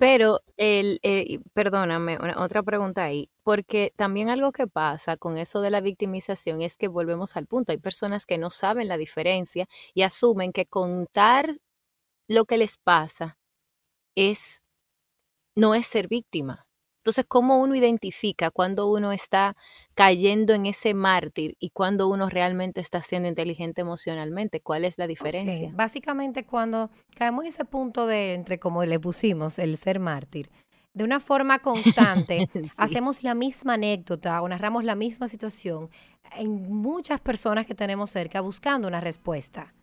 [0.00, 5.70] Pero, el, eh, perdóname, otra pregunta ahí, porque también algo que pasa con eso de
[5.70, 10.02] la victimización es que volvemos al punto, hay personas que no saben la diferencia y
[10.02, 11.52] asumen que contar
[12.28, 13.38] lo que les pasa
[14.16, 14.62] es,
[15.56, 16.66] no es ser víctima.
[17.02, 19.56] Entonces, ¿cómo uno identifica cuando uno está
[19.96, 24.60] cayendo en ese mártir y cuando uno realmente está siendo inteligente emocionalmente?
[24.60, 25.72] ¿Cuál es la diferencia?
[25.74, 30.48] Básicamente, cuando caemos en ese punto de, entre como le pusimos, el ser mártir,
[30.94, 35.90] de una forma constante, hacemos la misma anécdota o narramos la misma situación
[36.36, 39.74] en muchas personas que tenemos cerca buscando una respuesta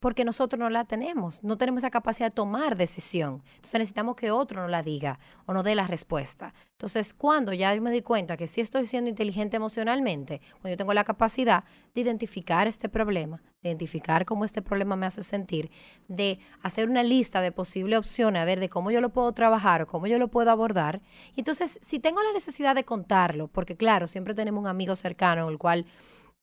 [0.00, 3.42] porque nosotros no la tenemos, no tenemos esa capacidad de tomar decisión.
[3.56, 6.54] Entonces necesitamos que otro nos la diga o nos dé la respuesta.
[6.72, 10.94] Entonces, cuando ya me di cuenta que sí estoy siendo inteligente emocionalmente, cuando yo tengo
[10.94, 15.70] la capacidad de identificar este problema, de identificar cómo este problema me hace sentir,
[16.06, 19.82] de hacer una lista de posibles opciones, a ver de cómo yo lo puedo trabajar
[19.82, 21.02] o cómo yo lo puedo abordar.
[21.34, 25.48] Y entonces, si tengo la necesidad de contarlo, porque claro, siempre tenemos un amigo cercano,
[25.48, 25.86] el cual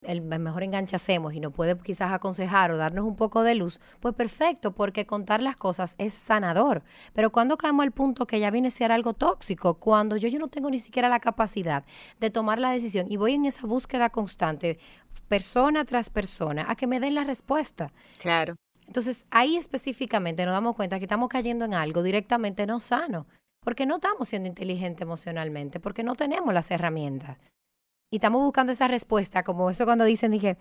[0.06, 3.80] el mejor enganche hacemos y nos puede quizás aconsejar o darnos un poco de luz,
[4.00, 6.82] pues perfecto, porque contar las cosas es sanador.
[7.12, 10.38] Pero cuando caemos al punto que ya viene a ser algo tóxico, cuando yo, yo
[10.38, 11.84] no tengo ni siquiera la capacidad
[12.20, 14.78] de tomar la decisión y voy en esa búsqueda constante,
[15.28, 17.92] persona tras persona, a que me den la respuesta.
[18.18, 18.54] Claro.
[18.86, 23.26] Entonces ahí específicamente nos damos cuenta que estamos cayendo en algo directamente no sano,
[23.64, 27.36] porque no estamos siendo inteligentes emocionalmente, porque no tenemos las herramientas
[28.08, 30.56] y estamos buscando esa respuesta, como eso cuando dicen que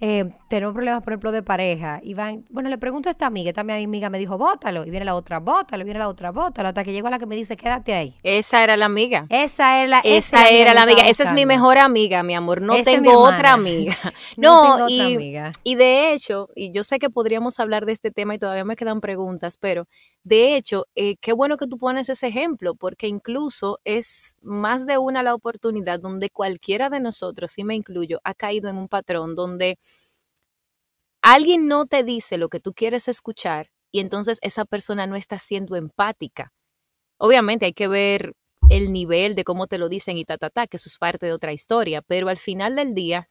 [0.00, 3.48] eh, tenemos problemas, por ejemplo, de pareja, y van, bueno, le pregunto a esta amiga,
[3.48, 6.30] esta mi amiga me dijo, bótalo, y viene la otra, bótalo, y viene la otra,
[6.30, 8.16] bótalo, hasta que llegó a la que me dice, quédate ahí.
[8.22, 9.24] Esa era la amiga.
[9.30, 13.18] Esa, era, esa, era la amiga, esa es mi mejor amiga, mi amor, no tengo
[13.18, 13.94] otra amiga.
[14.36, 15.52] no, y, amiga.
[15.64, 18.76] y de hecho, y yo sé que podríamos hablar de este tema y todavía me
[18.76, 19.88] quedan preguntas, pero
[20.22, 24.98] de hecho, eh, qué bueno que tú pones ese ejemplo, porque incluso es más de
[24.98, 29.34] una la oportunidad donde cualquiera de nosotros, si me incluyo, ha caído en un patrón
[29.34, 29.78] donde
[31.22, 35.38] alguien no te dice lo que tú quieres escuchar y entonces esa persona no está
[35.38, 36.52] siendo empática.
[37.18, 38.34] Obviamente hay que ver
[38.70, 41.26] el nivel de cómo te lo dicen y ta, ta, ta, que eso es parte
[41.26, 43.28] de otra historia, pero al final del día,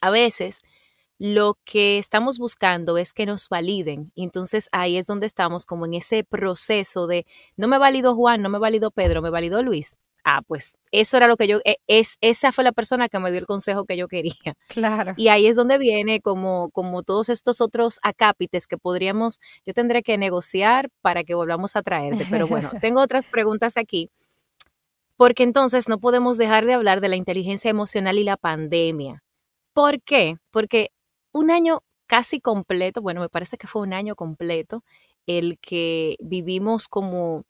[0.00, 0.62] a veces
[1.18, 4.12] lo que estamos buscando es que nos validen.
[4.14, 7.26] Y entonces ahí es donde estamos como en ese proceso de,
[7.56, 11.28] no me validó Juan, no me validó Pedro, me validó Luis ah, pues eso era
[11.28, 13.96] lo que yo, e, es, esa fue la persona que me dio el consejo que
[13.96, 14.34] yo quería.
[14.68, 15.14] Claro.
[15.16, 20.02] Y ahí es donde viene como, como todos estos otros acápites que podríamos, yo tendré
[20.02, 22.26] que negociar para que volvamos a traerte.
[22.28, 24.10] Pero bueno, tengo otras preguntas aquí.
[25.16, 29.22] Porque entonces no podemos dejar de hablar de la inteligencia emocional y la pandemia.
[29.72, 30.36] ¿Por qué?
[30.50, 30.90] Porque
[31.32, 34.82] un año casi completo, bueno, me parece que fue un año completo
[35.26, 37.44] el que vivimos como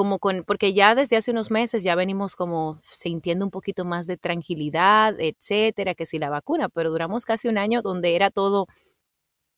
[0.00, 4.06] como con, porque ya desde hace unos meses ya venimos como sintiendo un poquito más
[4.06, 8.66] de tranquilidad, etcétera, que si la vacuna, pero duramos casi un año donde era todo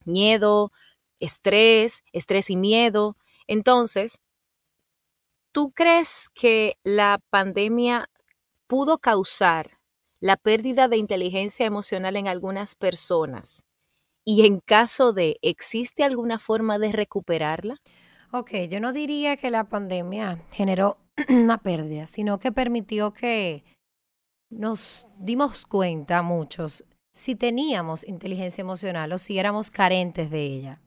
[0.04, 0.72] miedo,
[1.20, 3.16] estrés, estrés y miedo.
[3.46, 4.18] Entonces,
[5.52, 8.08] ¿tú crees que la pandemia
[8.66, 9.78] pudo causar
[10.20, 13.62] la pérdida de inteligencia emocional en algunas personas?
[14.24, 17.78] Y en caso de, ¿existe alguna forma de recuperarla?
[18.34, 20.96] Ok, yo no diría que la pandemia generó
[21.28, 23.62] una pérdida, sino que permitió que
[24.50, 30.80] nos dimos cuenta muchos si teníamos inteligencia emocional o si éramos carentes de ella.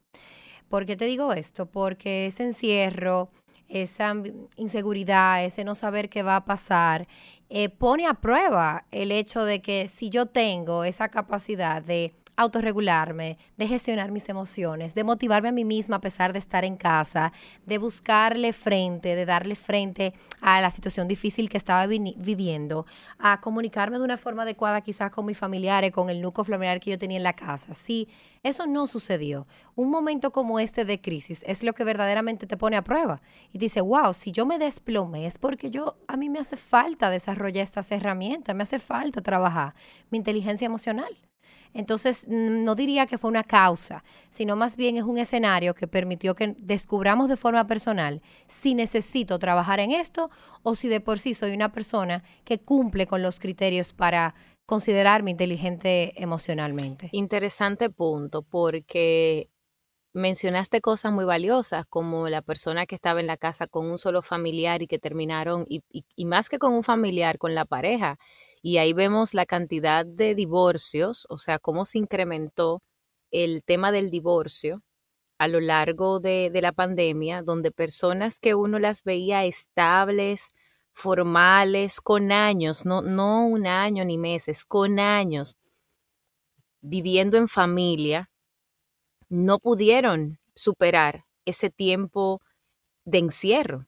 [0.69, 1.67] ¿Por qué te digo esto?
[1.67, 3.29] Porque ese encierro,
[3.67, 4.15] esa
[4.55, 7.07] inseguridad, ese no saber qué va a pasar,
[7.49, 13.37] eh, pone a prueba el hecho de que si yo tengo esa capacidad de autorregularme,
[13.57, 17.31] de gestionar mis emociones, de motivarme a mí misma a pesar de estar en casa,
[17.65, 22.85] de buscarle frente, de darle frente a la situación difícil que estaba viviendo,
[23.17, 26.91] a comunicarme de una forma adecuada quizás con mis familiares, con el núcleo familiar que
[26.91, 27.73] yo tenía en la casa.
[27.73, 28.07] Sí,
[28.43, 29.47] eso no sucedió.
[29.75, 33.21] Un momento como este de crisis es lo que verdaderamente te pone a prueba
[33.51, 37.09] y dice, wow, si yo me desplomé es porque yo, a mí me hace falta
[37.09, 39.73] desarrollar estas herramientas, me hace falta trabajar
[40.11, 41.24] mi inteligencia emocional.
[41.73, 46.35] Entonces, no diría que fue una causa, sino más bien es un escenario que permitió
[46.35, 50.29] que descubramos de forma personal si necesito trabajar en esto
[50.63, 55.31] o si de por sí soy una persona que cumple con los criterios para considerarme
[55.31, 57.09] inteligente emocionalmente.
[57.11, 59.49] Interesante punto, porque
[60.13, 64.21] mencionaste cosas muy valiosas, como la persona que estaba en la casa con un solo
[64.21, 65.83] familiar y que terminaron, y,
[66.25, 68.17] más que con un familiar, con la pareja.
[68.67, 72.81] Y ahí vemos la cantidad de divorcios, o sea, cómo se incrementó
[73.29, 74.81] el tema del divorcio
[75.37, 80.49] a lo largo de, de la pandemia, donde personas que uno las veía estables,
[80.93, 85.57] formales, con años, no, no un año ni meses, con años,
[86.81, 88.31] viviendo en familia,
[89.29, 92.41] no pudieron superar ese tiempo
[93.05, 93.85] de encierro.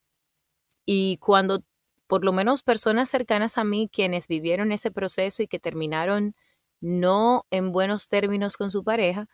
[0.86, 1.64] Y cuando
[2.08, 6.36] por lo menos personas cercanas a mí, quienes vivieron ese proceso y que terminaron
[6.80, 9.28] no en buenos términos con su pareja,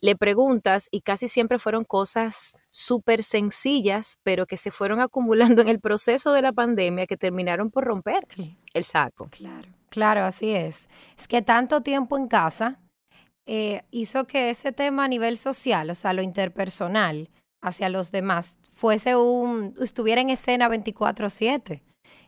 [0.00, 5.68] le preguntas y casi siempre fueron cosas súper sencillas, pero que se fueron acumulando en
[5.68, 8.26] el proceso de la pandemia que terminaron por romper
[8.74, 9.28] el saco.
[9.30, 10.88] Claro, claro, así es.
[11.16, 12.80] Es que tanto tiempo en casa
[13.46, 17.30] eh, hizo que ese tema a nivel social, o sea, lo interpersonal
[17.62, 21.80] hacia los demás, fuese un, estuviera en escena 24/7.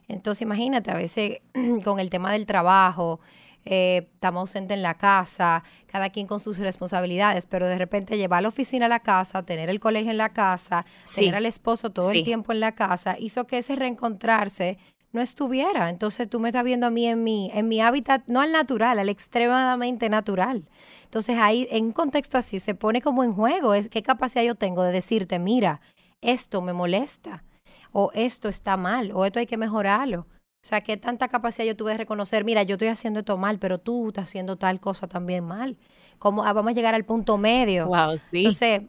[0.09, 1.41] Entonces, imagínate, a veces
[1.85, 3.21] con el tema del trabajo,
[3.67, 8.43] eh, estamos ausentes en la casa, cada quien con sus responsabilidades, pero de repente llevar
[8.43, 12.11] la oficina a la casa, tener el colegio en la casa, tener al esposo todo
[12.11, 14.79] el tiempo en la casa, hizo que ese reencontrarse
[15.15, 15.89] no estuviera.
[15.89, 18.99] Entonces tú me estás viendo a mí en mi, en mi hábitat, no al natural,
[18.99, 20.69] al extremadamente natural.
[21.05, 24.57] Entonces ahí, en un contexto así, se pone como en juego, es qué capacidad yo
[24.57, 25.81] tengo de decirte, mira,
[26.21, 27.45] esto me molesta,
[27.93, 30.21] o esto está mal, o esto hay que mejorarlo.
[30.21, 33.59] O sea, qué tanta capacidad yo tuve de reconocer, mira, yo estoy haciendo esto mal,
[33.59, 35.79] pero tú estás haciendo tal cosa también mal.
[36.19, 37.87] ¿Cómo ah, vamos a llegar al punto medio?
[37.87, 38.39] Wow, sí.
[38.39, 38.83] Entonces,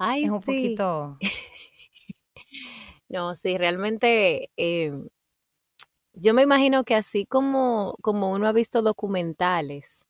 [0.00, 1.18] es un poquito...
[3.08, 5.08] No, sí, realmente em,
[6.14, 10.04] yo me imagino que así como, como uno ha visto documentales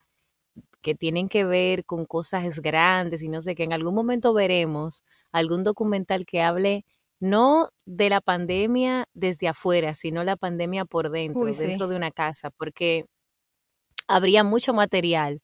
[0.83, 5.03] que tienen que ver con cosas grandes y no sé, que en algún momento veremos
[5.33, 6.85] algún documental que hable
[7.21, 12.51] no de la pandemia desde afuera, sino la pandemia por dentro, dentro de una casa,
[12.51, 13.07] porque
[14.09, 15.41] habría mucho material,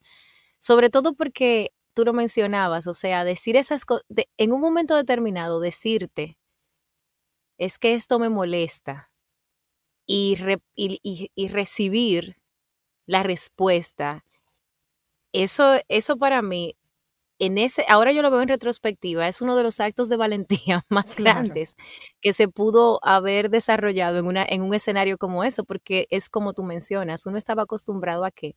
[0.59, 4.05] sobre todo porque tú lo mencionabas, o sea, decir esas cosas,
[4.39, 6.39] en un momento determinado, decirte
[7.61, 9.11] es que esto me molesta
[10.07, 10.35] y,
[10.75, 12.39] y, recibir
[13.07, 14.25] la respuesta,
[15.35, 16.75] eso, eso para mí,
[17.39, 20.87] en ese, ahora yo lo veo en retrospectiva, es uno de los actos de valentía
[20.89, 21.77] más grandes
[22.23, 26.55] que se pudo haber desarrollado en, una, en un escenario como eso, porque es como
[26.55, 28.57] tú mencionas, uno estaba acostumbrado a que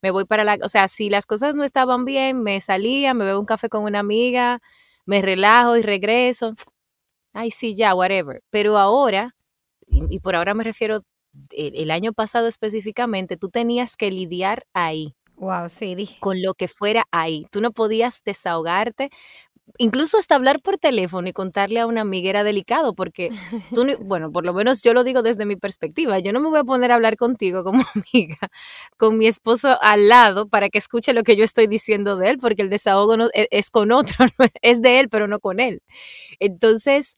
[0.00, 3.26] me voy para la, o sea, si las cosas no estaban bien, me salía, me
[3.26, 4.62] bebo un café con una amiga,
[5.04, 6.54] me relajo y regreso,
[7.32, 8.42] ay, sí, ya, whatever.
[8.50, 9.36] Pero ahora,
[9.86, 11.02] y, por ahora me refiero
[11.50, 15.14] el, año pasado específicamente, tú tenías que lidiar ahí.
[15.36, 17.46] Wow, sí, Con lo que fuera ahí.
[17.50, 19.10] Tú no podías desahogarte
[19.78, 23.30] incluso hasta hablar por teléfono y contarle a una amiga era delicado, porque
[23.74, 26.60] tú, bueno, por lo menos yo lo digo desde mi perspectiva, yo no me voy
[26.60, 28.38] a poner a hablar contigo como amiga,
[28.96, 32.38] con mi esposo al lado para que escuche lo que yo estoy diciendo de él,
[32.38, 34.26] porque el desahogo no, es, es, con otro,
[34.62, 35.82] es de él, pero no con él.
[36.38, 37.16] Entonces,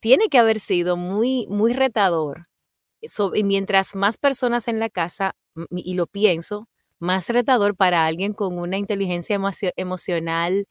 [0.00, 2.46] tiene que haber sido muy, muy retador.
[3.34, 5.34] y mientras más personas en la casa,
[5.70, 9.38] y lo pienso, más retador para alguien con una inteligencia
[9.76, 10.66] emocional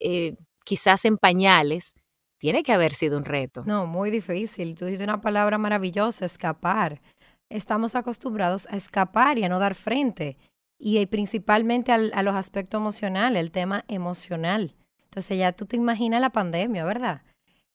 [0.00, 1.94] eh, quizás en pañales,
[2.38, 3.64] tiene que haber sido un reto.
[3.66, 4.74] No, muy difícil.
[4.76, 7.00] Tú dices una palabra maravillosa, escapar.
[7.48, 10.36] Estamos acostumbrados a escapar y a no dar frente.
[10.78, 14.76] Y principalmente a los aspectos emocionales, el tema emocional.
[15.04, 17.22] Entonces ya tú te imaginas la pandemia, ¿verdad?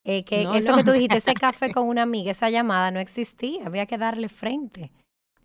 [0.03, 3.65] Eh, que eso que tú dijiste, ese café con una amiga, esa llamada no existía,
[3.65, 4.91] había que darle frente.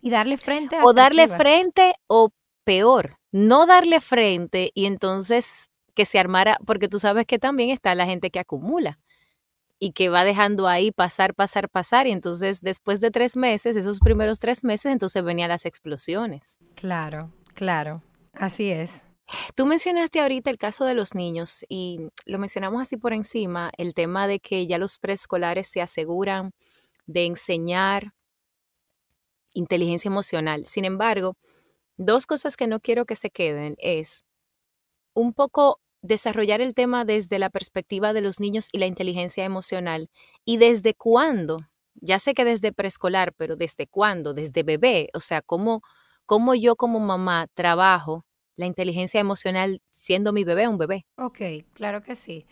[0.01, 0.85] Y darle frente a...
[0.85, 2.29] O darle frente o
[2.63, 7.93] peor, no darle frente y entonces que se armara, porque tú sabes que también está
[7.95, 8.99] la gente que acumula
[9.79, 12.07] y que va dejando ahí pasar, pasar, pasar.
[12.07, 16.57] Y entonces después de tres meses, esos primeros tres meses, entonces venían las explosiones.
[16.75, 18.01] Claro, claro,
[18.33, 19.01] así es.
[19.55, 23.93] Tú mencionaste ahorita el caso de los niños y lo mencionamos así por encima, el
[23.93, 26.51] tema de que ya los preescolares se aseguran
[27.05, 28.13] de enseñar
[29.53, 30.65] inteligencia emocional.
[30.67, 31.35] Sin embargo,
[31.97, 34.23] dos cosas que no quiero que se queden es
[35.13, 40.09] un poco desarrollar el tema desde la perspectiva de los niños y la inteligencia emocional.
[40.45, 41.59] ¿Y desde cuándo?
[41.95, 44.33] Ya sé que desde preescolar, pero ¿desde cuándo?
[44.33, 45.09] Desde bebé.
[45.13, 45.81] O sea, ¿cómo,
[46.25, 48.25] cómo yo como mamá trabajo
[48.59, 51.05] la inteligencia emocional siendo mi bebé un bebé.
[51.17, 51.39] Ok,
[51.73, 52.45] claro que sí.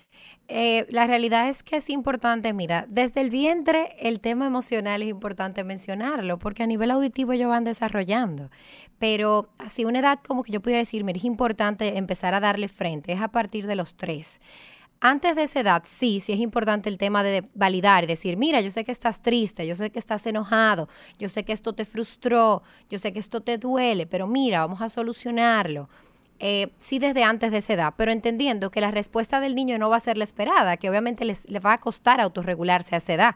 [0.47, 5.09] Eh, la realidad es que es importante, mira, desde el vientre el tema emocional es
[5.09, 8.49] importante mencionarlo, porque a nivel auditivo ellos van desarrollando.
[8.99, 12.69] Pero así una edad como que yo pudiera decir, mira, es importante empezar a darle
[12.69, 14.39] frente, es a partir de los tres.
[14.99, 18.61] Antes de esa edad, sí, sí es importante el tema de validar y decir, mira,
[18.61, 20.89] yo sé que estás triste, yo sé que estás enojado,
[21.19, 24.81] yo sé que esto te frustró, yo sé que esto te duele, pero mira, vamos
[24.81, 25.87] a solucionarlo.
[26.39, 29.89] Eh, sí desde antes de esa edad, pero entendiendo que la respuesta del niño no
[29.89, 33.13] va a ser la esperada, que obviamente les, le va a costar autorregularse a esa
[33.13, 33.35] edad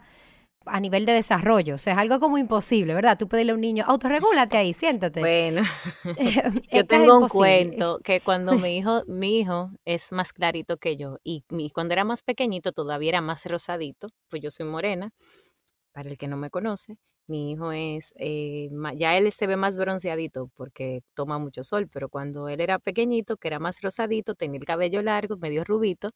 [0.66, 1.76] a nivel de desarrollo.
[1.76, 3.18] O sea, es algo como imposible, ¿verdad?
[3.18, 5.20] Tú pedirle a un niño, autorregúlate ahí, siéntate.
[5.20, 5.64] Bueno,
[6.72, 11.18] yo tengo un cuento que cuando mi hijo, mi hijo es más clarito que yo
[11.24, 11.43] y
[11.74, 15.12] cuando era más pequeñito todavía era más rosadito, pues yo soy morena,
[15.91, 16.97] para el que no me conoce.
[17.28, 22.09] Mi hijo es, eh, ya él se ve más bronceadito porque toma mucho sol, pero
[22.09, 26.12] cuando él era pequeñito, que era más rosadito, tenía el cabello largo, medio rubito,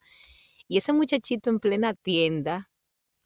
[0.68, 2.70] y ese muchachito en plena tienda,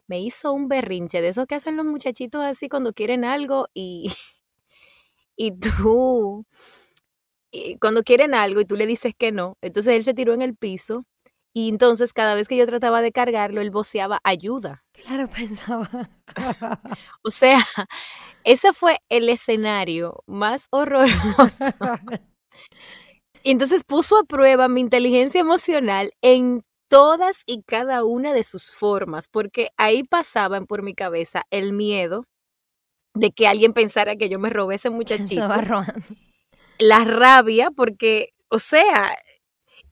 [0.10, 4.12] me hizo un berrinche de eso que hacen los muchachitos así cuando quieren algo y,
[5.38, 6.46] y tú,
[7.80, 10.56] cuando quieren algo y tú le dices que no, entonces él se tiró en el
[10.56, 11.06] piso
[11.54, 14.84] y entonces cada vez que yo trataba de cargarlo, él voceaba ayuda.
[14.92, 15.90] Claro, pensaba.
[17.24, 17.66] o sea,
[18.44, 21.76] ese fue el escenario más horroroso.
[23.44, 28.72] Y entonces puso a prueba mi inteligencia emocional en todas y cada una de sus
[28.72, 32.26] formas, porque ahí pasaban por mi cabeza el miedo
[33.14, 35.48] de que alguien pensara que yo me robé ese muchachito.
[36.80, 39.16] La rabia, porque, o sea,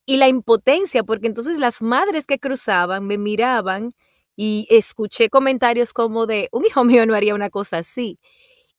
[0.06, 3.94] y la impotencia, porque entonces las madres que cruzaban me miraban
[4.36, 8.20] y escuché comentarios como de, un hijo mío no haría una cosa así.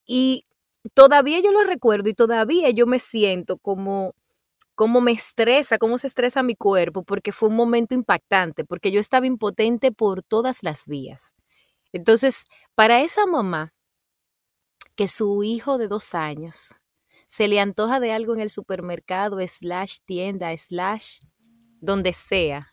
[0.06, 0.46] Y
[0.94, 4.14] todavía yo lo recuerdo y todavía yo me siento como
[4.78, 9.00] cómo me estresa, cómo se estresa mi cuerpo, porque fue un momento impactante, porque yo
[9.00, 11.34] estaba impotente por todas las vías.
[11.92, 12.44] Entonces,
[12.76, 13.74] para esa mamá,
[14.94, 16.76] que su hijo de dos años
[17.26, 21.22] se le antoja de algo en el supermercado, slash tienda, slash
[21.80, 22.72] donde sea,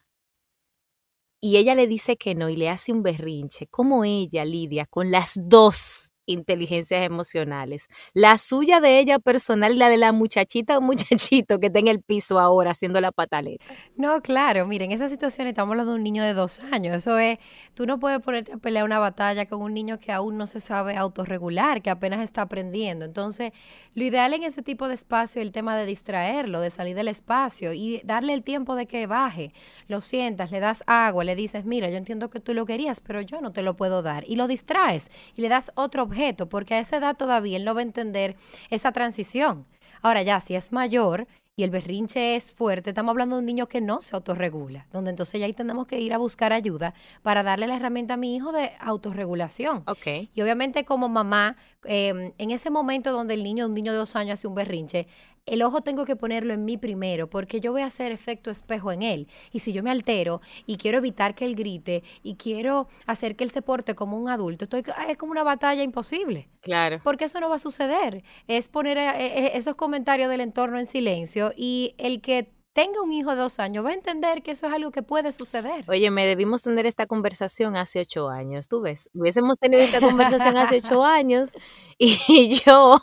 [1.41, 5.09] y ella le dice que no y le hace un berrinche, como ella lidia con
[5.09, 7.88] las dos inteligencias emocionales.
[8.13, 12.01] La suya de ella personal la de la muchachita o muchachito que está en el
[12.01, 13.65] piso ahora haciendo la pataleta.
[13.95, 16.95] No, claro, miren, en esa situación estamos hablando de un niño de dos años.
[16.95, 17.38] Eso es,
[17.73, 20.59] tú no puedes ponerte a pelear una batalla con un niño que aún no se
[20.59, 23.05] sabe autorregular, que apenas está aprendiendo.
[23.05, 23.51] Entonces,
[23.93, 27.07] lo ideal en ese tipo de espacio es el tema de distraerlo, de salir del
[27.07, 29.53] espacio y darle el tiempo de que baje.
[29.88, 33.21] Lo sientas, le das agua, le dices, mira, yo entiendo que tú lo querías, pero
[33.21, 34.23] yo no te lo puedo dar.
[34.28, 36.07] Y lo distraes y le das otro
[36.49, 38.36] porque a esa edad todavía él no va a entender
[38.70, 39.66] esa transición.
[40.01, 43.68] Ahora ya, si es mayor y el berrinche es fuerte, estamos hablando de un niño
[43.68, 47.43] que no se autorregula, donde entonces ya ahí tenemos que ir a buscar ayuda para
[47.43, 49.84] darle la herramienta a mi hijo de autorregulación.
[49.88, 50.30] Okay.
[50.34, 51.55] Y obviamente como mamá,
[51.86, 55.07] em, en ese momento donde el niño, un niño de dos años hace un berrinche,
[55.45, 58.91] el ojo tengo que ponerlo en mí primero, porque yo voy a hacer efecto espejo
[58.91, 59.27] en él.
[59.51, 63.43] Y si yo me altero y quiero evitar que él grite y quiero hacer que
[63.43, 66.49] él se porte como un adulto, estoy, es como una batalla imposible.
[66.61, 66.99] Claro.
[67.03, 68.23] Porque eso no va a suceder.
[68.47, 73.13] Es poner eh, eh, esos comentarios del entorno en silencio y el que tenga un
[73.13, 75.86] hijo de dos años va a entender que eso es algo que puede suceder.
[75.88, 80.57] Oye, me debimos tener esta conversación hace ocho años, tú ves, hubiésemos tenido esta conversación
[80.57, 81.55] hace ocho años
[81.97, 82.99] y yo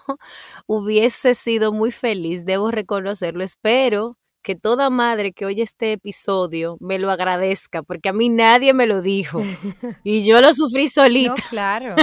[0.67, 6.99] hubiese sido muy feliz, debo reconocerlo, espero que toda madre que oye este episodio me
[6.99, 9.41] lo agradezca, porque a mí nadie me lo dijo
[10.05, 11.35] y yo lo sufrí solita.
[11.35, 11.97] No, claro.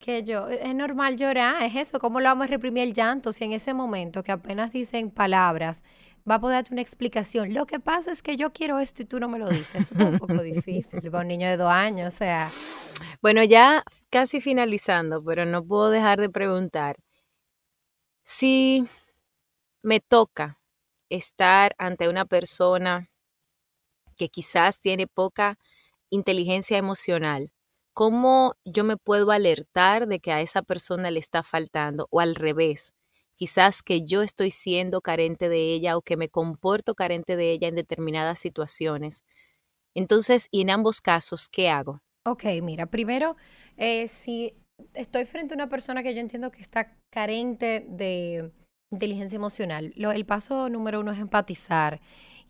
[0.00, 3.44] Que yo, es normal llorar, es eso, ¿cómo lo vamos a reprimir el llanto si
[3.44, 5.84] en ese momento que apenas dicen palabras,
[6.28, 7.54] va a poder darte una explicación.
[7.54, 9.78] Lo que pasa es que yo quiero esto y tú no me lo diste.
[9.78, 12.50] Eso está un poco difícil para un niño de dos años, o sea.
[13.22, 16.96] Bueno, ya casi finalizando, pero no puedo dejar de preguntar
[18.24, 18.86] si
[19.82, 20.60] me toca
[21.08, 23.10] estar ante una persona
[24.16, 25.58] que quizás tiene poca
[26.10, 27.52] inteligencia emocional,
[27.92, 32.08] ¿cómo yo me puedo alertar de que a esa persona le está faltando?
[32.10, 32.92] O al revés,
[33.34, 37.68] quizás que yo estoy siendo carente de ella o que me comporto carente de ella
[37.68, 39.24] en determinadas situaciones.
[39.94, 42.00] Entonces, y en ambos casos, ¿qué hago?
[42.26, 43.36] Ok, mira, primero,
[43.76, 44.54] eh, si
[44.94, 48.52] estoy frente a una persona que yo entiendo que está carente de
[48.90, 52.00] inteligencia emocional, el paso número uno es empatizar.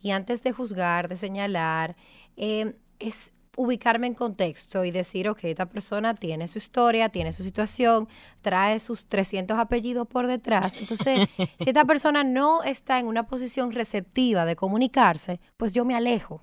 [0.01, 1.97] Y antes de juzgar, de señalar,
[2.36, 7.42] eh, es ubicarme en contexto y decir, ok, esta persona tiene su historia, tiene su
[7.42, 8.09] situación,
[8.40, 10.76] trae sus 300 apellidos por detrás.
[10.76, 11.28] Entonces,
[11.59, 16.42] si esta persona no está en una posición receptiva de comunicarse, pues yo me alejo.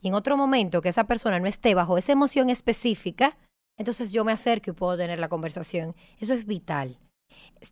[0.00, 3.36] Y en otro momento que esa persona no esté bajo esa emoción específica,
[3.78, 5.94] entonces yo me acerco y puedo tener la conversación.
[6.18, 6.98] Eso es vital.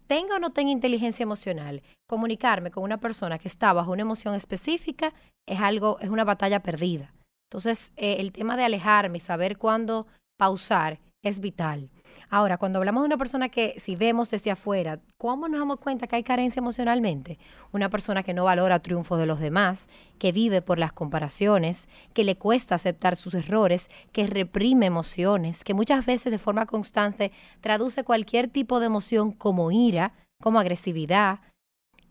[0.07, 4.35] Tenga o no tenga inteligencia emocional, comunicarme con una persona que está bajo una emoción
[4.35, 5.15] específica
[5.47, 7.15] es algo, es una batalla perdida.
[7.51, 11.91] Entonces, eh, el tema de alejarme saber cuándo pausar es vital.
[12.29, 16.07] Ahora, cuando hablamos de una persona que si vemos desde afuera, ¿cómo nos damos cuenta
[16.07, 17.39] que hay carencia emocionalmente?
[17.73, 19.89] Una persona que no valora triunfos de los demás,
[20.19, 25.75] que vive por las comparaciones, que le cuesta aceptar sus errores, que reprime emociones, que
[25.75, 31.41] muchas veces de forma constante traduce cualquier tipo de emoción como ira, como agresividad,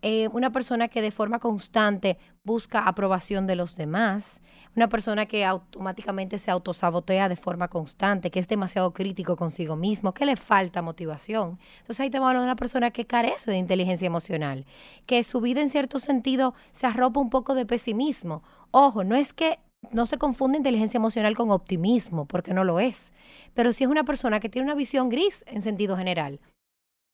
[0.05, 4.41] eh, una persona que de forma constante busca aprobación de los demás,
[4.75, 10.13] una persona que automáticamente se autosabotea de forma constante, que es demasiado crítico consigo mismo,
[10.13, 11.57] que le falta motivación.
[11.77, 14.65] Entonces ahí te hablo de una persona que carece de inteligencia emocional,
[15.05, 18.43] que su vida en cierto sentido se arropa un poco de pesimismo.
[18.71, 19.59] Ojo, no es que
[19.91, 23.13] no se confunde inteligencia emocional con optimismo, porque no lo es,
[23.53, 26.41] pero sí es una persona que tiene una visión gris en sentido general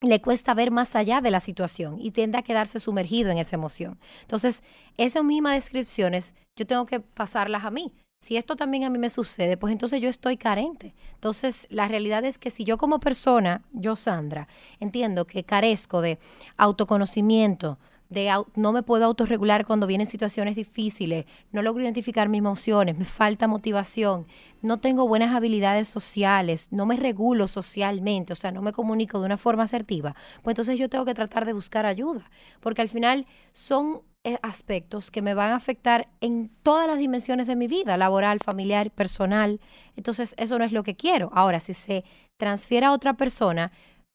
[0.01, 3.55] le cuesta ver más allá de la situación y tiende a quedarse sumergido en esa
[3.55, 3.99] emoción.
[4.21, 4.63] Entonces,
[4.97, 7.93] esas mismas descripciones yo tengo que pasarlas a mí.
[8.21, 10.93] Si esto también a mí me sucede, pues entonces yo estoy carente.
[11.13, 14.47] Entonces, la realidad es que si yo como persona, yo Sandra,
[14.79, 16.19] entiendo que carezco de
[16.57, 17.79] autoconocimiento,
[18.09, 23.05] de no me puedo autorregular cuando vienen situaciones difíciles, no logro identificar mis emociones, me
[23.05, 24.25] falta motivación,
[24.61, 29.27] no tengo buenas habilidades sociales, no me regulo socialmente, o sea, no me comunico de
[29.27, 32.29] una forma asertiva, pues entonces yo tengo que tratar de buscar ayuda,
[32.59, 37.47] porque al final son eh, aspectos que me van a afectar en todas las dimensiones
[37.47, 39.61] de mi vida, laboral, familiar, personal.
[39.95, 41.29] Entonces, eso no es lo que quiero.
[41.33, 42.03] Ahora, si se
[42.37, 43.71] transfiere a otra persona,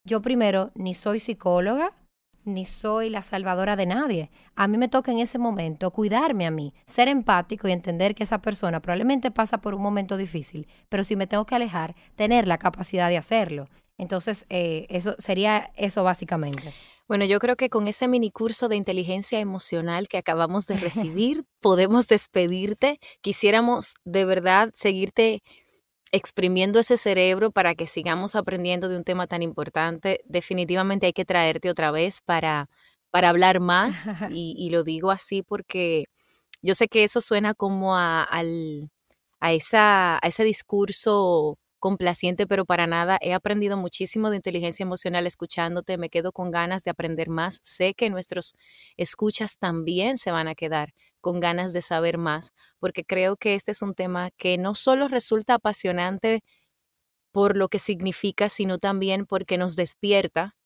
[0.06, 1.94] yo primero ni soy psicóloga,
[2.44, 4.30] ni soy la salvadora de nadie.
[4.54, 8.22] A mí me toca en ese momento cuidarme a mí, ser empático y entender que
[8.22, 12.46] esa persona probablemente pasa por un momento difícil, pero si me tengo que alejar, tener
[12.46, 13.68] la capacidad de hacerlo.
[13.98, 16.74] Entonces, eh, eso sería eso básicamente.
[17.06, 21.44] Bueno, yo creo que con ese mini curso de inteligencia emocional que acabamos de recibir,
[21.60, 22.98] podemos despedirte.
[23.20, 25.42] Quisiéramos de verdad seguirte
[26.14, 31.24] exprimiendo ese cerebro para que sigamos aprendiendo de un tema tan importante, definitivamente hay que
[31.24, 32.68] traerte otra vez para,
[33.10, 34.06] para hablar más.
[34.30, 36.04] Y, lo digo así porque
[36.62, 38.90] yo sé que eso suena como a, al,
[39.40, 43.18] a, esa, a ese discurso complaciente, pero para nada.
[43.20, 47.60] He aprendido muchísimo de inteligencia emocional escuchándote, me quedo con ganas de aprender más.
[47.62, 48.54] Sé que nuestros
[48.96, 53.72] escuchas también se van a quedar con ganas de saber más, porque creo que este
[53.72, 56.42] es un tema que no solo resulta apasionante
[57.32, 60.56] por lo que significa, sino también porque nos despierta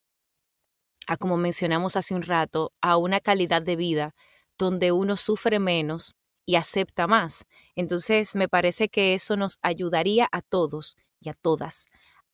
[1.08, 4.14] a, como mencionamos hace un rato, a una calidad de vida
[4.56, 6.14] donde uno sufre menos
[6.46, 7.44] y acepta más.
[7.74, 11.86] Entonces, me parece que eso nos ayudaría a todos y a todas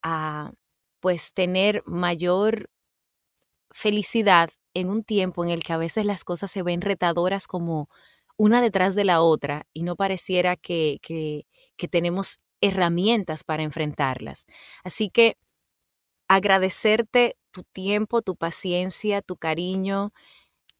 [0.02, 0.52] a
[1.00, 2.70] pues tener mayor
[3.70, 7.88] felicidad en un tiempo en el que a veces las cosas se ven retadoras como
[8.36, 11.46] una detrás de la otra y no pareciera que, que,
[11.88, 14.46] tenemos herramientas para enfrentarlas.
[14.82, 15.36] Así que
[16.28, 20.12] agradecerte tu tiempo, tu paciencia, tu cariño,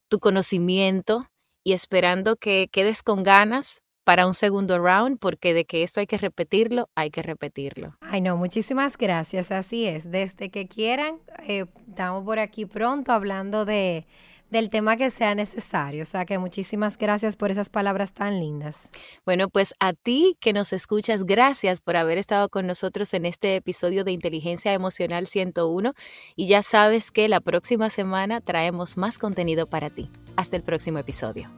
[0.09, 1.29] tu conocimiento
[1.63, 6.07] y esperando que quedes con ganas para un segundo round, porque de que esto hay
[6.07, 7.97] que repetirlo, hay que repetirlo.
[7.99, 10.09] Ay, no, muchísimas gracias, así es.
[10.09, 14.05] Desde que quieran, eh, estamos por aquí pronto hablando de
[14.51, 16.03] del tema que sea necesario.
[16.03, 18.87] O sea que muchísimas gracias por esas palabras tan lindas.
[19.25, 23.55] Bueno, pues a ti que nos escuchas, gracias por haber estado con nosotros en este
[23.55, 25.93] episodio de Inteligencia Emocional 101
[26.35, 30.09] y ya sabes que la próxima semana traemos más contenido para ti.
[30.35, 31.49] Hasta el próximo episodio.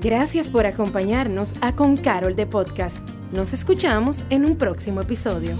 [0.00, 3.06] Gracias por acompañarnos a Con Carol de Podcast.
[3.32, 5.54] Nos escuchamos en un próximo episodio.